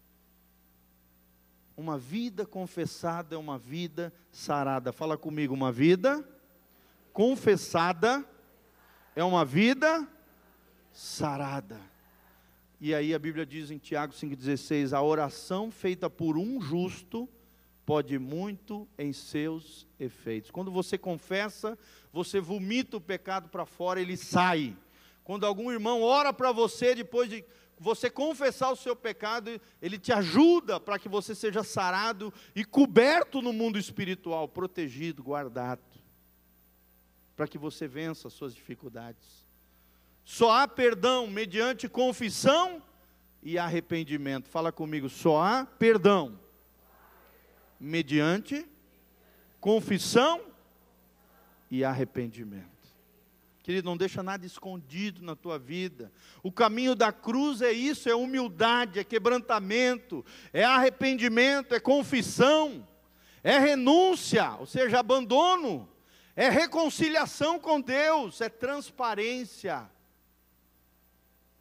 [1.75, 4.93] Uma vida confessada é uma vida sarada.
[4.93, 6.25] Fala comigo, uma vida
[7.11, 8.23] confessada
[9.13, 10.07] é uma vida
[10.91, 11.79] sarada.
[12.81, 17.27] E aí a Bíblia diz em Tiago 5,16: a oração feita por um justo
[17.85, 20.51] pode muito em seus efeitos.
[20.51, 21.77] Quando você confessa,
[22.13, 24.77] você vomita o pecado para fora, ele sai.
[25.23, 27.43] Quando algum irmão ora para você, depois de
[27.79, 33.41] você confessar o seu pecado, ele te ajuda para que você seja sarado e coberto
[33.41, 35.81] no mundo espiritual, protegido, guardado,
[37.35, 39.48] para que você vença as suas dificuldades.
[40.31, 42.83] Só há perdão mediante confissão
[43.41, 44.47] e arrependimento.
[44.47, 46.39] Fala comigo, só há perdão
[47.79, 48.63] mediante
[49.59, 50.39] confissão
[51.71, 52.69] e arrependimento.
[53.63, 56.11] Querido, não deixa nada escondido na tua vida.
[56.43, 60.23] O caminho da cruz é isso: é humildade, é quebrantamento,
[60.53, 62.87] é arrependimento, é confissão,
[63.43, 65.89] é renúncia, ou seja, abandono,
[66.35, 69.89] é reconciliação com Deus, é transparência.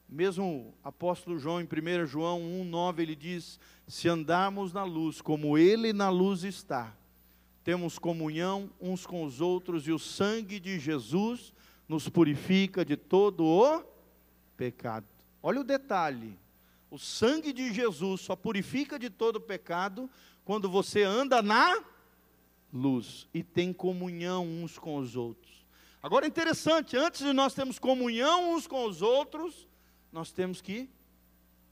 [0.08, 5.58] Mesmo o apóstolo João, em 1 João 1,9, ele diz: Se andarmos na luz, como
[5.58, 6.96] ele na luz está,
[7.62, 11.52] temos comunhão uns com os outros, e o sangue de Jesus
[11.86, 13.84] nos purifica de todo o
[14.56, 15.06] pecado.
[15.42, 16.38] Olha o detalhe:
[16.90, 20.08] o sangue de Jesus só purifica de todo pecado
[20.42, 21.84] quando você anda na
[22.72, 25.66] luz e tem comunhão uns com os outros.
[26.02, 29.67] Agora é interessante, antes de nós termos comunhão uns com os outros,
[30.12, 30.88] nós temos que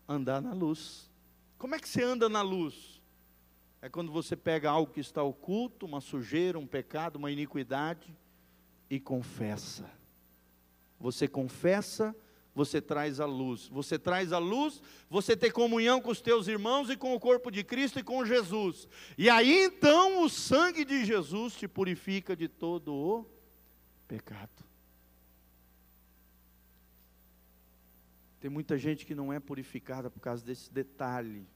[0.09, 1.11] andar na luz.
[1.59, 3.01] Como é que você anda na luz?
[3.81, 8.15] É quando você pega algo que está oculto, uma sujeira, um pecado, uma iniquidade,
[8.91, 9.89] e confessa.
[10.99, 12.15] Você confessa,
[12.55, 13.69] você traz a luz.
[13.69, 17.51] Você traz a luz, você tem comunhão com os teus irmãos e com o corpo
[17.51, 18.89] de Cristo e com Jesus.
[19.19, 23.27] E aí então o sangue de Jesus te purifica de todo o
[24.09, 24.66] pecado.
[28.41, 31.47] Tem muita gente que não é purificada por causa desse detalhe,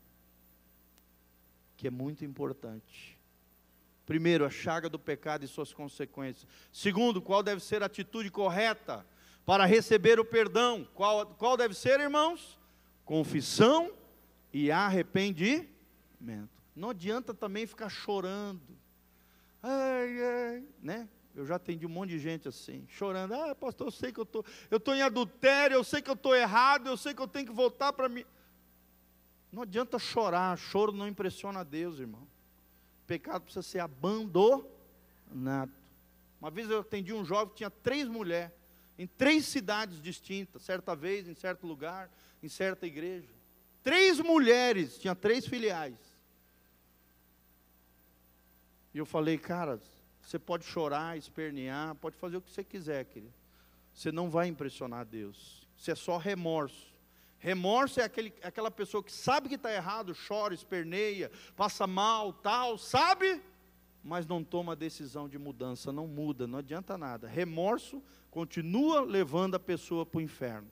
[1.77, 3.19] que é muito importante.
[4.07, 6.47] Primeiro, a chaga do pecado e suas consequências.
[6.73, 9.07] Segundo, qual deve ser a atitude correta
[9.47, 10.87] para receber o perdão?
[10.95, 12.59] Qual, qual deve ser, irmãos?
[13.05, 13.93] Confissão
[14.53, 15.69] e arrependimento.
[16.75, 18.77] Não adianta também ficar chorando.
[19.63, 21.09] Ai, ai, né?
[21.35, 23.35] Eu já atendi um monte de gente assim, chorando.
[23.35, 26.15] Ah, pastor, eu sei que eu tô, eu estou em adultério, eu sei que eu
[26.15, 28.25] estou errado, eu sei que eu tenho que voltar para mim.
[29.53, 32.27] Não adianta chorar, choro não impressiona Deus, irmão
[33.11, 34.69] pecado precisa ser abandonado.
[36.41, 38.53] Uma vez eu atendi um jovem que tinha três mulheres,
[38.97, 42.09] em três cidades distintas, certa vez, em certo lugar,
[42.41, 43.29] em certa igreja.
[43.83, 45.99] Três mulheres, tinha três filiais.
[48.95, 49.81] E eu falei, cara,
[50.31, 53.35] você pode chorar, espernear, pode fazer o que você quiser, querido.
[53.93, 55.67] Você não vai impressionar Deus.
[55.77, 56.95] Isso é só remorso.
[57.41, 62.79] Remorso é aquele, aquela pessoa que sabe que está errado, chora, esperneia, passa mal, tal,
[62.79, 63.43] sabe,
[64.05, 67.27] mas não toma decisão de mudança, não muda, não adianta nada.
[67.27, 68.01] Remorso
[68.31, 70.71] continua levando a pessoa para o inferno.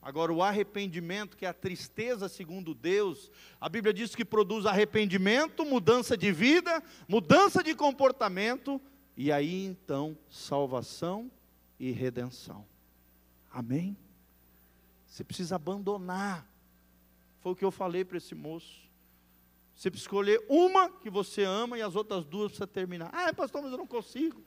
[0.00, 3.30] Agora, o arrependimento, que é a tristeza segundo Deus,
[3.60, 8.80] a Bíblia diz que produz arrependimento, mudança de vida, mudança de comportamento,
[9.16, 11.30] e aí então salvação
[11.78, 12.64] e redenção.
[13.50, 13.96] Amém?
[15.06, 16.46] Você precisa abandonar.
[17.40, 18.88] Foi o que eu falei para esse moço.
[19.74, 23.10] Você precisa escolher uma que você ama e as outras duas precisa terminar.
[23.12, 24.42] Ah, pastor, mas eu não consigo.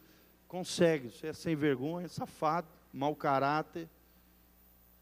[0.48, 3.90] Consegue, você é sem vergonha, safado, mau caráter.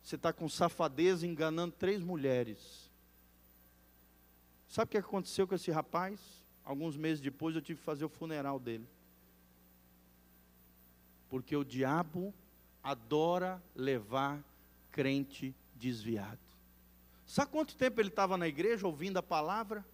[0.04, 2.90] Você está com safadeza enganando três mulheres.
[4.68, 6.20] Sabe o que aconteceu com esse rapaz?
[6.64, 8.88] Alguns meses depois eu tive que fazer o funeral dele.
[11.28, 12.34] Porque o diabo
[12.84, 14.44] adora levar
[14.92, 16.40] crente desviado.
[17.26, 19.86] Sabe quanto tempo ele estava na igreja ouvindo a palavra?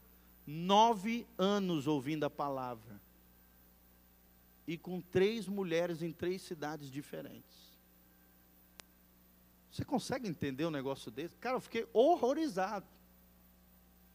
[0.48, 3.02] Nove anos ouvindo a palavra.
[4.68, 7.65] E com três mulheres em três cidades diferentes.
[9.76, 11.36] Você consegue entender um negócio desse?
[11.36, 12.88] Cara, eu fiquei horrorizado.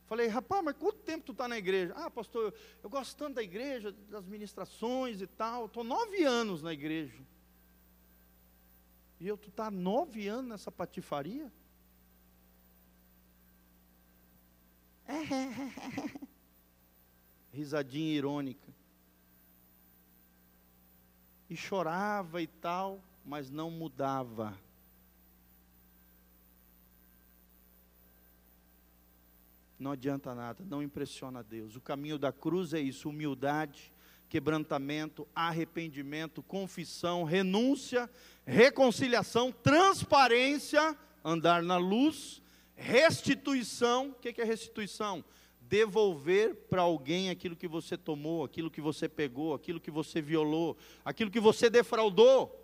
[0.06, 1.92] Falei, rapaz, mas quanto tempo tu está na igreja?
[1.98, 5.66] Ah, pastor, eu, eu, gosto tanto da igreja, das ministrações e tal.
[5.66, 7.22] Estou nove anos na igreja.
[9.20, 11.52] E eu, tu está nove anos nessa patifaria?
[17.52, 18.66] Risadinha irônica.
[21.50, 24.58] E chorava e tal, mas não mudava.
[29.80, 31.74] Não adianta nada, não impressiona Deus.
[31.74, 33.90] O caminho da cruz é isso: humildade,
[34.28, 38.08] quebrantamento, arrependimento, confissão, renúncia,
[38.44, 42.42] reconciliação, transparência, andar na luz,
[42.76, 44.10] restituição.
[44.10, 45.24] O que é restituição?
[45.62, 50.76] Devolver para alguém aquilo que você tomou, aquilo que você pegou, aquilo que você violou,
[51.02, 52.54] aquilo que você defraudou.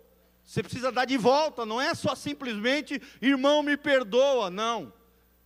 [0.45, 4.93] Você precisa dar de volta, não é só simplesmente, irmão, me perdoa, não.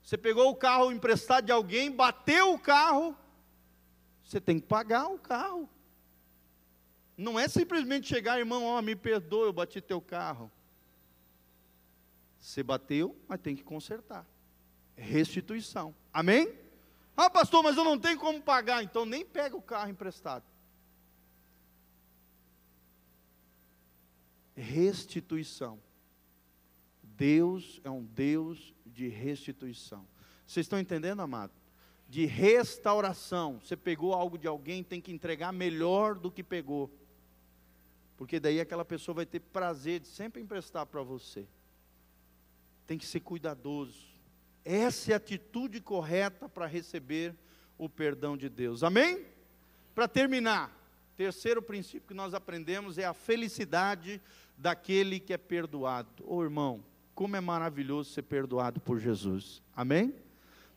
[0.02, 3.16] Você pegou o carro emprestado de alguém, bateu o carro,
[4.24, 5.68] você tem que pagar o carro.
[7.16, 10.50] Não é simplesmente chegar, irmão, ó, me perdoa, eu bati teu carro.
[12.38, 14.26] Você bateu, mas tem que consertar.
[14.96, 15.94] Restituição.
[16.12, 16.54] Amém?
[17.16, 20.44] Ah, pastor, mas eu não tenho como pagar, então nem pega o carro emprestado.
[24.56, 25.78] Restituição.
[27.02, 30.06] Deus é um Deus de restituição.
[30.46, 31.52] Vocês estão entendendo, amado?
[32.08, 33.60] De restauração.
[33.60, 36.90] Você pegou algo de alguém, tem que entregar melhor do que pegou
[38.20, 41.46] porque daí aquela pessoa vai ter prazer de sempre emprestar para você.
[42.86, 44.08] Tem que ser cuidadoso.
[44.62, 47.34] Essa é a atitude correta para receber
[47.78, 48.82] o perdão de Deus.
[48.82, 49.24] Amém?
[49.94, 50.70] Para terminar,
[51.16, 54.20] terceiro princípio que nós aprendemos é a felicidade
[54.54, 56.22] daquele que é perdoado.
[56.22, 56.84] Ô oh, irmão,
[57.20, 59.62] como é maravilhoso ser perdoado por Jesus.
[59.76, 60.14] Amém?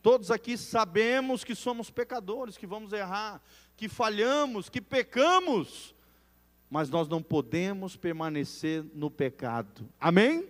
[0.01, 3.41] Todos aqui sabemos que somos pecadores, que vamos errar,
[3.77, 5.95] que falhamos, que pecamos,
[6.69, 9.89] mas nós não podemos permanecer no pecado.
[9.97, 10.49] Amém?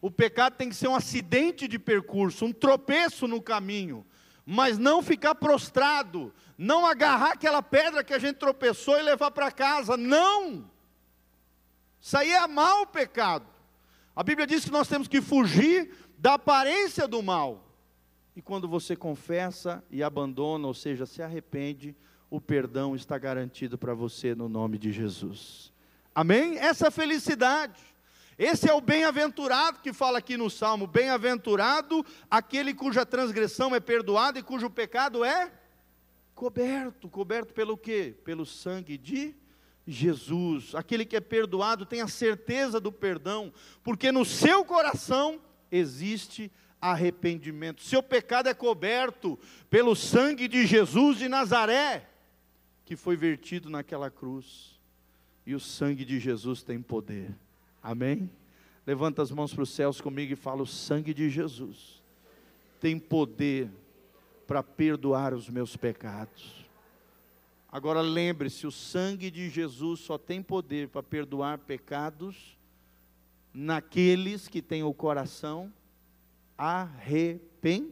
[0.00, 4.06] O pecado tem que ser um acidente de percurso, um tropeço no caminho,
[4.46, 9.50] mas não ficar prostrado, não agarrar aquela pedra que a gente tropeçou e levar para
[9.50, 10.70] casa, não.
[12.00, 13.53] Isso aí é o pecado.
[14.16, 17.68] A Bíblia diz que nós temos que fugir da aparência do mal.
[18.36, 21.96] E quando você confessa e abandona, ou seja, se arrepende,
[22.30, 25.72] o perdão está garantido para você no nome de Jesus.
[26.14, 26.58] Amém?
[26.58, 27.80] Essa é felicidade.
[28.38, 34.38] Esse é o bem-aventurado que fala aqui no Salmo: bem-aventurado aquele cuja transgressão é perdoada
[34.38, 35.52] e cujo pecado é
[36.34, 37.08] coberto.
[37.08, 38.16] Coberto pelo quê?
[38.24, 39.34] Pelo sangue de
[39.86, 40.74] Jesus.
[40.74, 47.82] Aquele que é perdoado tem a certeza do perdão, porque no seu coração existe arrependimento.
[47.82, 49.38] Seu pecado é coberto
[49.70, 52.08] pelo sangue de Jesus de Nazaré,
[52.84, 54.78] que foi vertido naquela cruz.
[55.46, 57.34] E o sangue de Jesus tem poder.
[57.82, 58.30] Amém?
[58.86, 62.02] Levanta as mãos para os céus comigo e fala: o sangue de Jesus
[62.80, 63.70] tem poder
[64.46, 66.63] para perdoar os meus pecados.
[67.74, 72.56] Agora lembre-se: o sangue de Jesus só tem poder para perdoar pecados
[73.52, 75.74] naqueles que têm o coração
[76.56, 77.90] arrependido.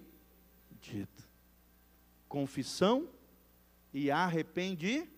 [2.28, 3.08] Confissão
[3.92, 5.10] e arrependimento.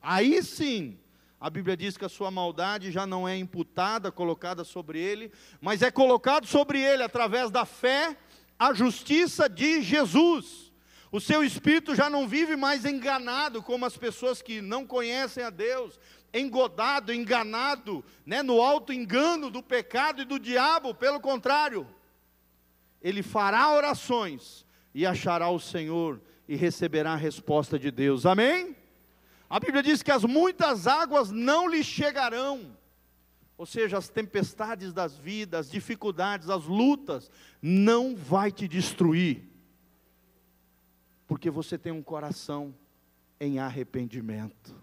[0.00, 0.98] Aí sim,
[1.38, 5.30] a Bíblia diz que a sua maldade já não é imputada, colocada sobre ele,
[5.60, 8.16] mas é colocado sobre ele através da fé
[8.58, 10.63] a justiça de Jesus.
[11.14, 15.48] O seu espírito já não vive mais enganado como as pessoas que não conhecem a
[15.48, 15.96] Deus,
[16.34, 21.86] engodado, enganado, né, no alto engano do pecado e do diabo, pelo contrário,
[23.00, 28.26] ele fará orações e achará o Senhor e receberá a resposta de Deus.
[28.26, 28.74] Amém?
[29.48, 32.76] A Bíblia diz que as muitas águas não lhe chegarão.
[33.56, 37.30] Ou seja, as tempestades das vidas, as dificuldades, as lutas,
[37.62, 39.53] não vai te destruir.
[41.26, 42.74] Porque você tem um coração
[43.40, 44.74] em arrependimento.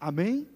[0.00, 0.48] Amém?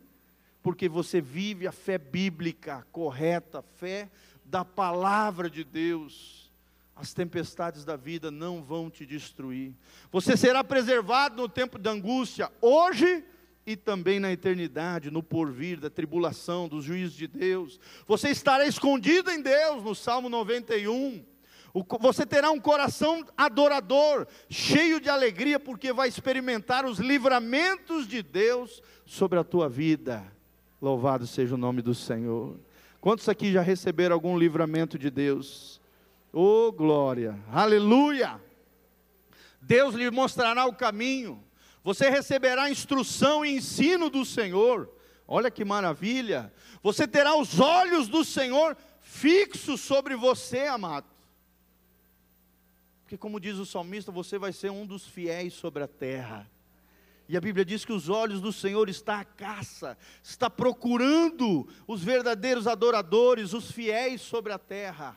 [0.63, 4.09] Porque você vive a fé bíblica correta, fé
[4.45, 6.51] da palavra de Deus.
[6.97, 9.75] As tempestades da vida não vão te destruir.
[10.13, 13.25] Você será preservado no tempo da angústia, hoje
[13.67, 17.81] e também na eternidade, no porvir da tribulação, dos juízos de Deus.
[18.07, 21.25] Você estará escondido em Deus, no Salmo 91.
[22.01, 28.83] Você terá um coração adorador, cheio de alegria, porque vai experimentar os livramentos de Deus
[29.05, 30.25] sobre a tua vida.
[30.81, 32.57] Louvado seja o nome do Senhor.
[33.01, 35.81] Quantos aqui já receberam algum livramento de Deus?
[36.33, 37.39] Oh, glória!
[37.51, 38.41] Aleluia!
[39.61, 41.43] Deus lhe mostrará o caminho
[41.85, 44.91] você receberá instrução e ensino do Senhor.
[45.29, 46.51] Olha que maravilha!
[46.83, 51.05] Você terá os olhos do Senhor fixos sobre você, amado.
[53.05, 56.51] Porque, como diz o salmista, você vai ser um dos fiéis sobre a terra.
[57.29, 62.03] E a Bíblia diz que os olhos do Senhor está à caça, está procurando os
[62.03, 65.17] verdadeiros adoradores, os fiéis sobre a terra.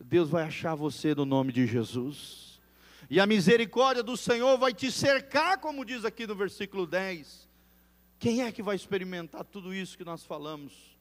[0.00, 2.50] Deus vai achar você no nome de Jesus
[3.10, 7.48] e a misericórdia do Senhor vai te cercar, como diz aqui no versículo 10.
[8.20, 10.96] Quem é que vai experimentar tudo isso que nós falamos?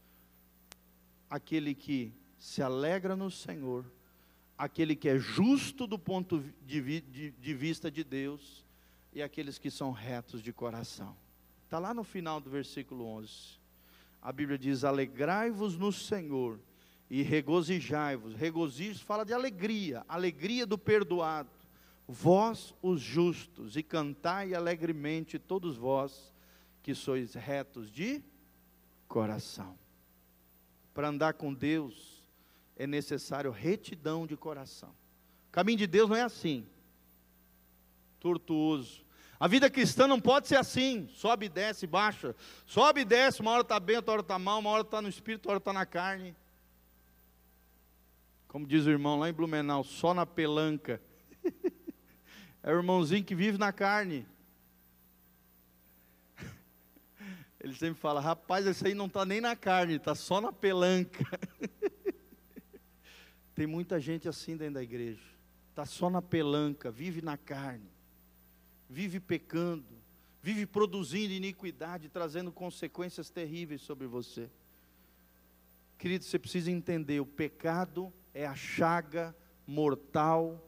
[1.29, 3.85] Aquele que se alegra no Senhor,
[4.59, 8.63] aquele que é justo do ponto de, de, de vista de Deus,
[9.11, 11.15] e aqueles que são retos de coração.
[11.63, 13.57] Está lá no final do versículo 11.
[14.21, 16.59] A Bíblia diz: Alegrai-vos no Senhor
[17.09, 18.35] e regozijai-vos.
[18.35, 21.49] Regozijo fala de alegria, alegria do perdoado
[22.11, 26.33] vós os justos, e cantai alegremente todos vós
[26.81, 28.23] que sois retos de
[29.07, 29.77] coração.
[30.91, 32.18] Para andar com Deus
[32.79, 34.89] é necessário retidão de coração.
[35.49, 36.65] O caminho de Deus não é assim,
[38.21, 39.03] tortuoso.
[39.37, 42.33] A vida cristã não pode ser assim, sobe e desce, baixa,
[42.65, 45.09] sobe e desce, uma hora está bem, outra hora está mal, uma hora está no
[45.09, 46.33] espírito, outra hora está na carne.
[48.47, 51.01] Como diz o irmão lá em Blumenau, só na pelanca.
[52.61, 54.27] É o irmãozinho que vive na carne.
[57.57, 61.39] Ele sempre fala, rapaz, esse aí não está nem na carne, está só na pelanca.
[63.59, 65.19] Tem muita gente assim dentro da igreja.
[65.71, 67.91] Está só na pelanca, vive na carne.
[68.89, 69.97] Vive pecando.
[70.41, 74.49] Vive produzindo iniquidade, trazendo consequências terríveis sobre você.
[75.97, 79.35] Querido, você precisa entender: o pecado é a chaga
[79.67, 80.65] mortal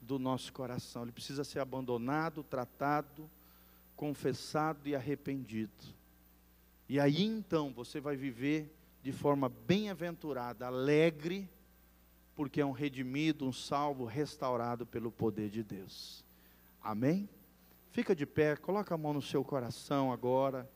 [0.00, 1.02] do nosso coração.
[1.02, 3.28] Ele precisa ser abandonado, tratado,
[3.96, 5.72] confessado e arrependido.
[6.88, 8.72] E aí então você vai viver
[9.02, 11.50] de forma bem-aventurada, alegre,
[12.38, 16.24] porque é um redimido, um salvo, restaurado pelo poder de Deus.
[16.80, 17.28] Amém?
[17.90, 20.70] Fica de pé, coloca a mão no seu coração agora.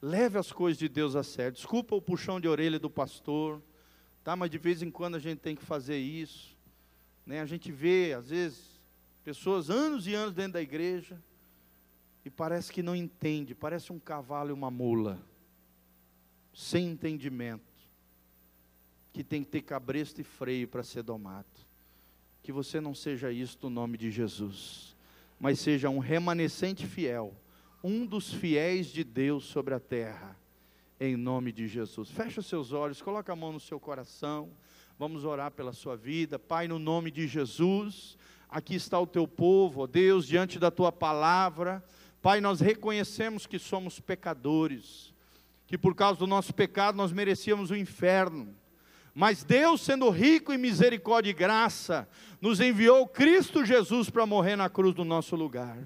[0.00, 1.52] Leve as coisas de Deus a sério.
[1.52, 3.60] Desculpa o puxão de orelha do pastor,
[4.24, 4.34] tá?
[4.34, 6.56] Mas de vez em quando a gente tem que fazer isso.
[7.26, 7.42] Né?
[7.42, 8.80] A gente vê, às vezes,
[9.22, 11.22] pessoas anos e anos dentro da igreja
[12.24, 15.20] e parece que não entende, parece um cavalo e uma mula,
[16.54, 17.73] sem entendimento,
[19.14, 21.46] que tem que ter cabresto e freio para ser domado.
[22.42, 24.96] Que você não seja isso no nome de Jesus,
[25.38, 27.32] mas seja um remanescente fiel,
[27.82, 30.36] um dos fiéis de Deus sobre a terra,
[30.98, 32.10] em nome de Jesus.
[32.10, 34.50] Feche os seus olhos, coloca a mão no seu coração.
[34.98, 36.36] Vamos orar pela sua vida.
[36.36, 40.90] Pai, no nome de Jesus, aqui está o teu povo, ó Deus, diante da tua
[40.90, 41.84] palavra.
[42.20, 45.14] Pai, nós reconhecemos que somos pecadores,
[45.68, 48.54] que por causa do nosso pecado nós merecíamos o inferno.
[49.14, 52.08] Mas Deus, sendo rico em misericórdia e graça,
[52.40, 55.78] nos enviou Cristo Jesus para morrer na cruz do nosso lugar.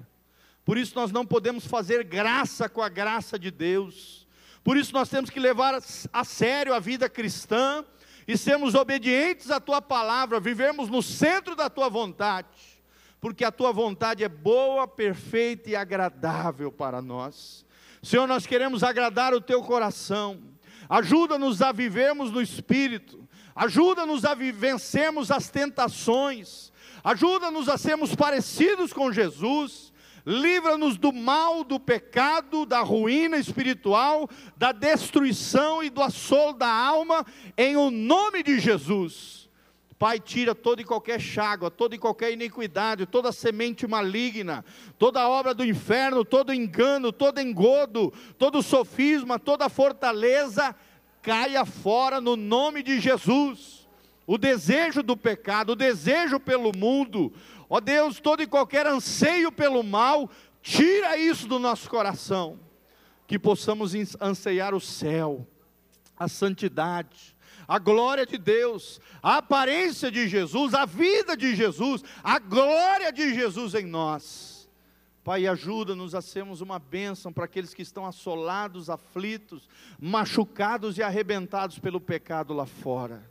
[0.65, 4.27] Por isso nós não podemos fazer graça com a graça de Deus.
[4.63, 5.79] Por isso nós temos que levar
[6.11, 7.85] a sério a vida cristã
[8.27, 12.79] e sermos obedientes à tua palavra, vivemos no centro da tua vontade,
[13.19, 17.65] porque a tua vontade é boa, perfeita e agradável para nós.
[18.03, 20.39] Senhor, nós queremos agradar o teu coração.
[20.89, 23.27] Ajuda-nos a vivermos no espírito.
[23.55, 26.73] Ajuda-nos a vencermos as tentações.
[27.03, 29.89] Ajuda-nos a sermos parecidos com Jesus
[30.25, 37.25] livra-nos do mal, do pecado, da ruína espiritual, da destruição e do assolo da alma,
[37.57, 39.38] em o nome de Jesus.
[39.99, 44.65] Pai, tira toda e qualquer chágua, toda e qualquer iniquidade, toda semente maligna,
[44.97, 50.73] toda obra do inferno, todo engano, todo engodo, todo sofisma, toda fortaleza,
[51.21, 53.87] caia fora no nome de Jesus.
[54.25, 57.33] O desejo do pecado, o desejo pelo mundo,
[57.69, 60.27] Ó Deus, todo e qualquer anseio pelo mal,
[60.61, 62.59] tira isso do nosso coração,
[63.27, 65.47] que possamos anseiar o céu,
[66.17, 67.35] a santidade,
[67.69, 73.31] a glória de Deus, a aparência de Jesus, a vida de Jesus, a glória de
[73.31, 74.67] Jesus em nós.
[75.23, 81.77] Pai, ajuda-nos a sermos uma bênção para aqueles que estão assolados, aflitos, machucados e arrebentados
[81.77, 83.29] pelo pecado lá fora.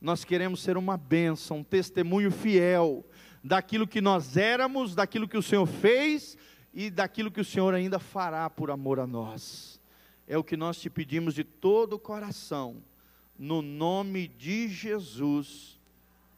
[0.00, 3.04] Nós queremos ser uma bênção, um testemunho fiel
[3.42, 6.38] daquilo que nós éramos, daquilo que o Senhor fez
[6.72, 9.80] e daquilo que o Senhor ainda fará por amor a nós.
[10.28, 12.80] É o que nós te pedimos de todo o coração,
[13.42, 15.80] no nome de Jesus.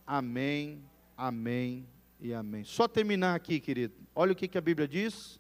[0.07, 0.83] Amém,
[1.15, 1.87] amém
[2.19, 2.65] e amém.
[2.65, 3.93] Só terminar aqui, querido.
[4.15, 5.39] Olha o que, que a Bíblia diz.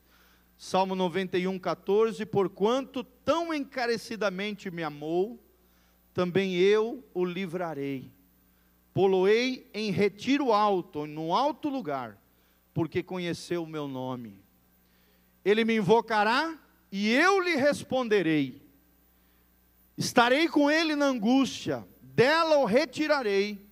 [0.58, 5.42] Salmo 91, 14: Porquanto tão encarecidamente me amou,
[6.12, 8.12] também eu o livrarei
[8.92, 12.16] Poloei em retiro alto, no alto lugar,
[12.74, 14.38] porque conheceu o meu nome.
[15.44, 16.56] Ele me invocará
[16.92, 18.63] e eu lhe responderei.
[19.96, 23.64] Estarei com ele na angústia, dela o retirarei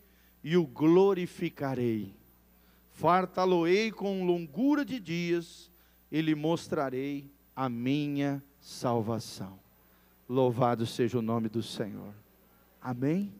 [0.43, 2.15] e o glorificarei.
[2.91, 5.71] Fartá-lo-ei com longura de dias
[6.11, 9.59] e lhe mostrarei a minha salvação.
[10.29, 12.15] Louvado seja o nome do Senhor.
[12.81, 13.33] Amém.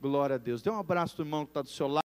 [0.00, 0.62] Glória a Deus.
[0.62, 2.04] Dê um abraço do irmão que está do seu lado.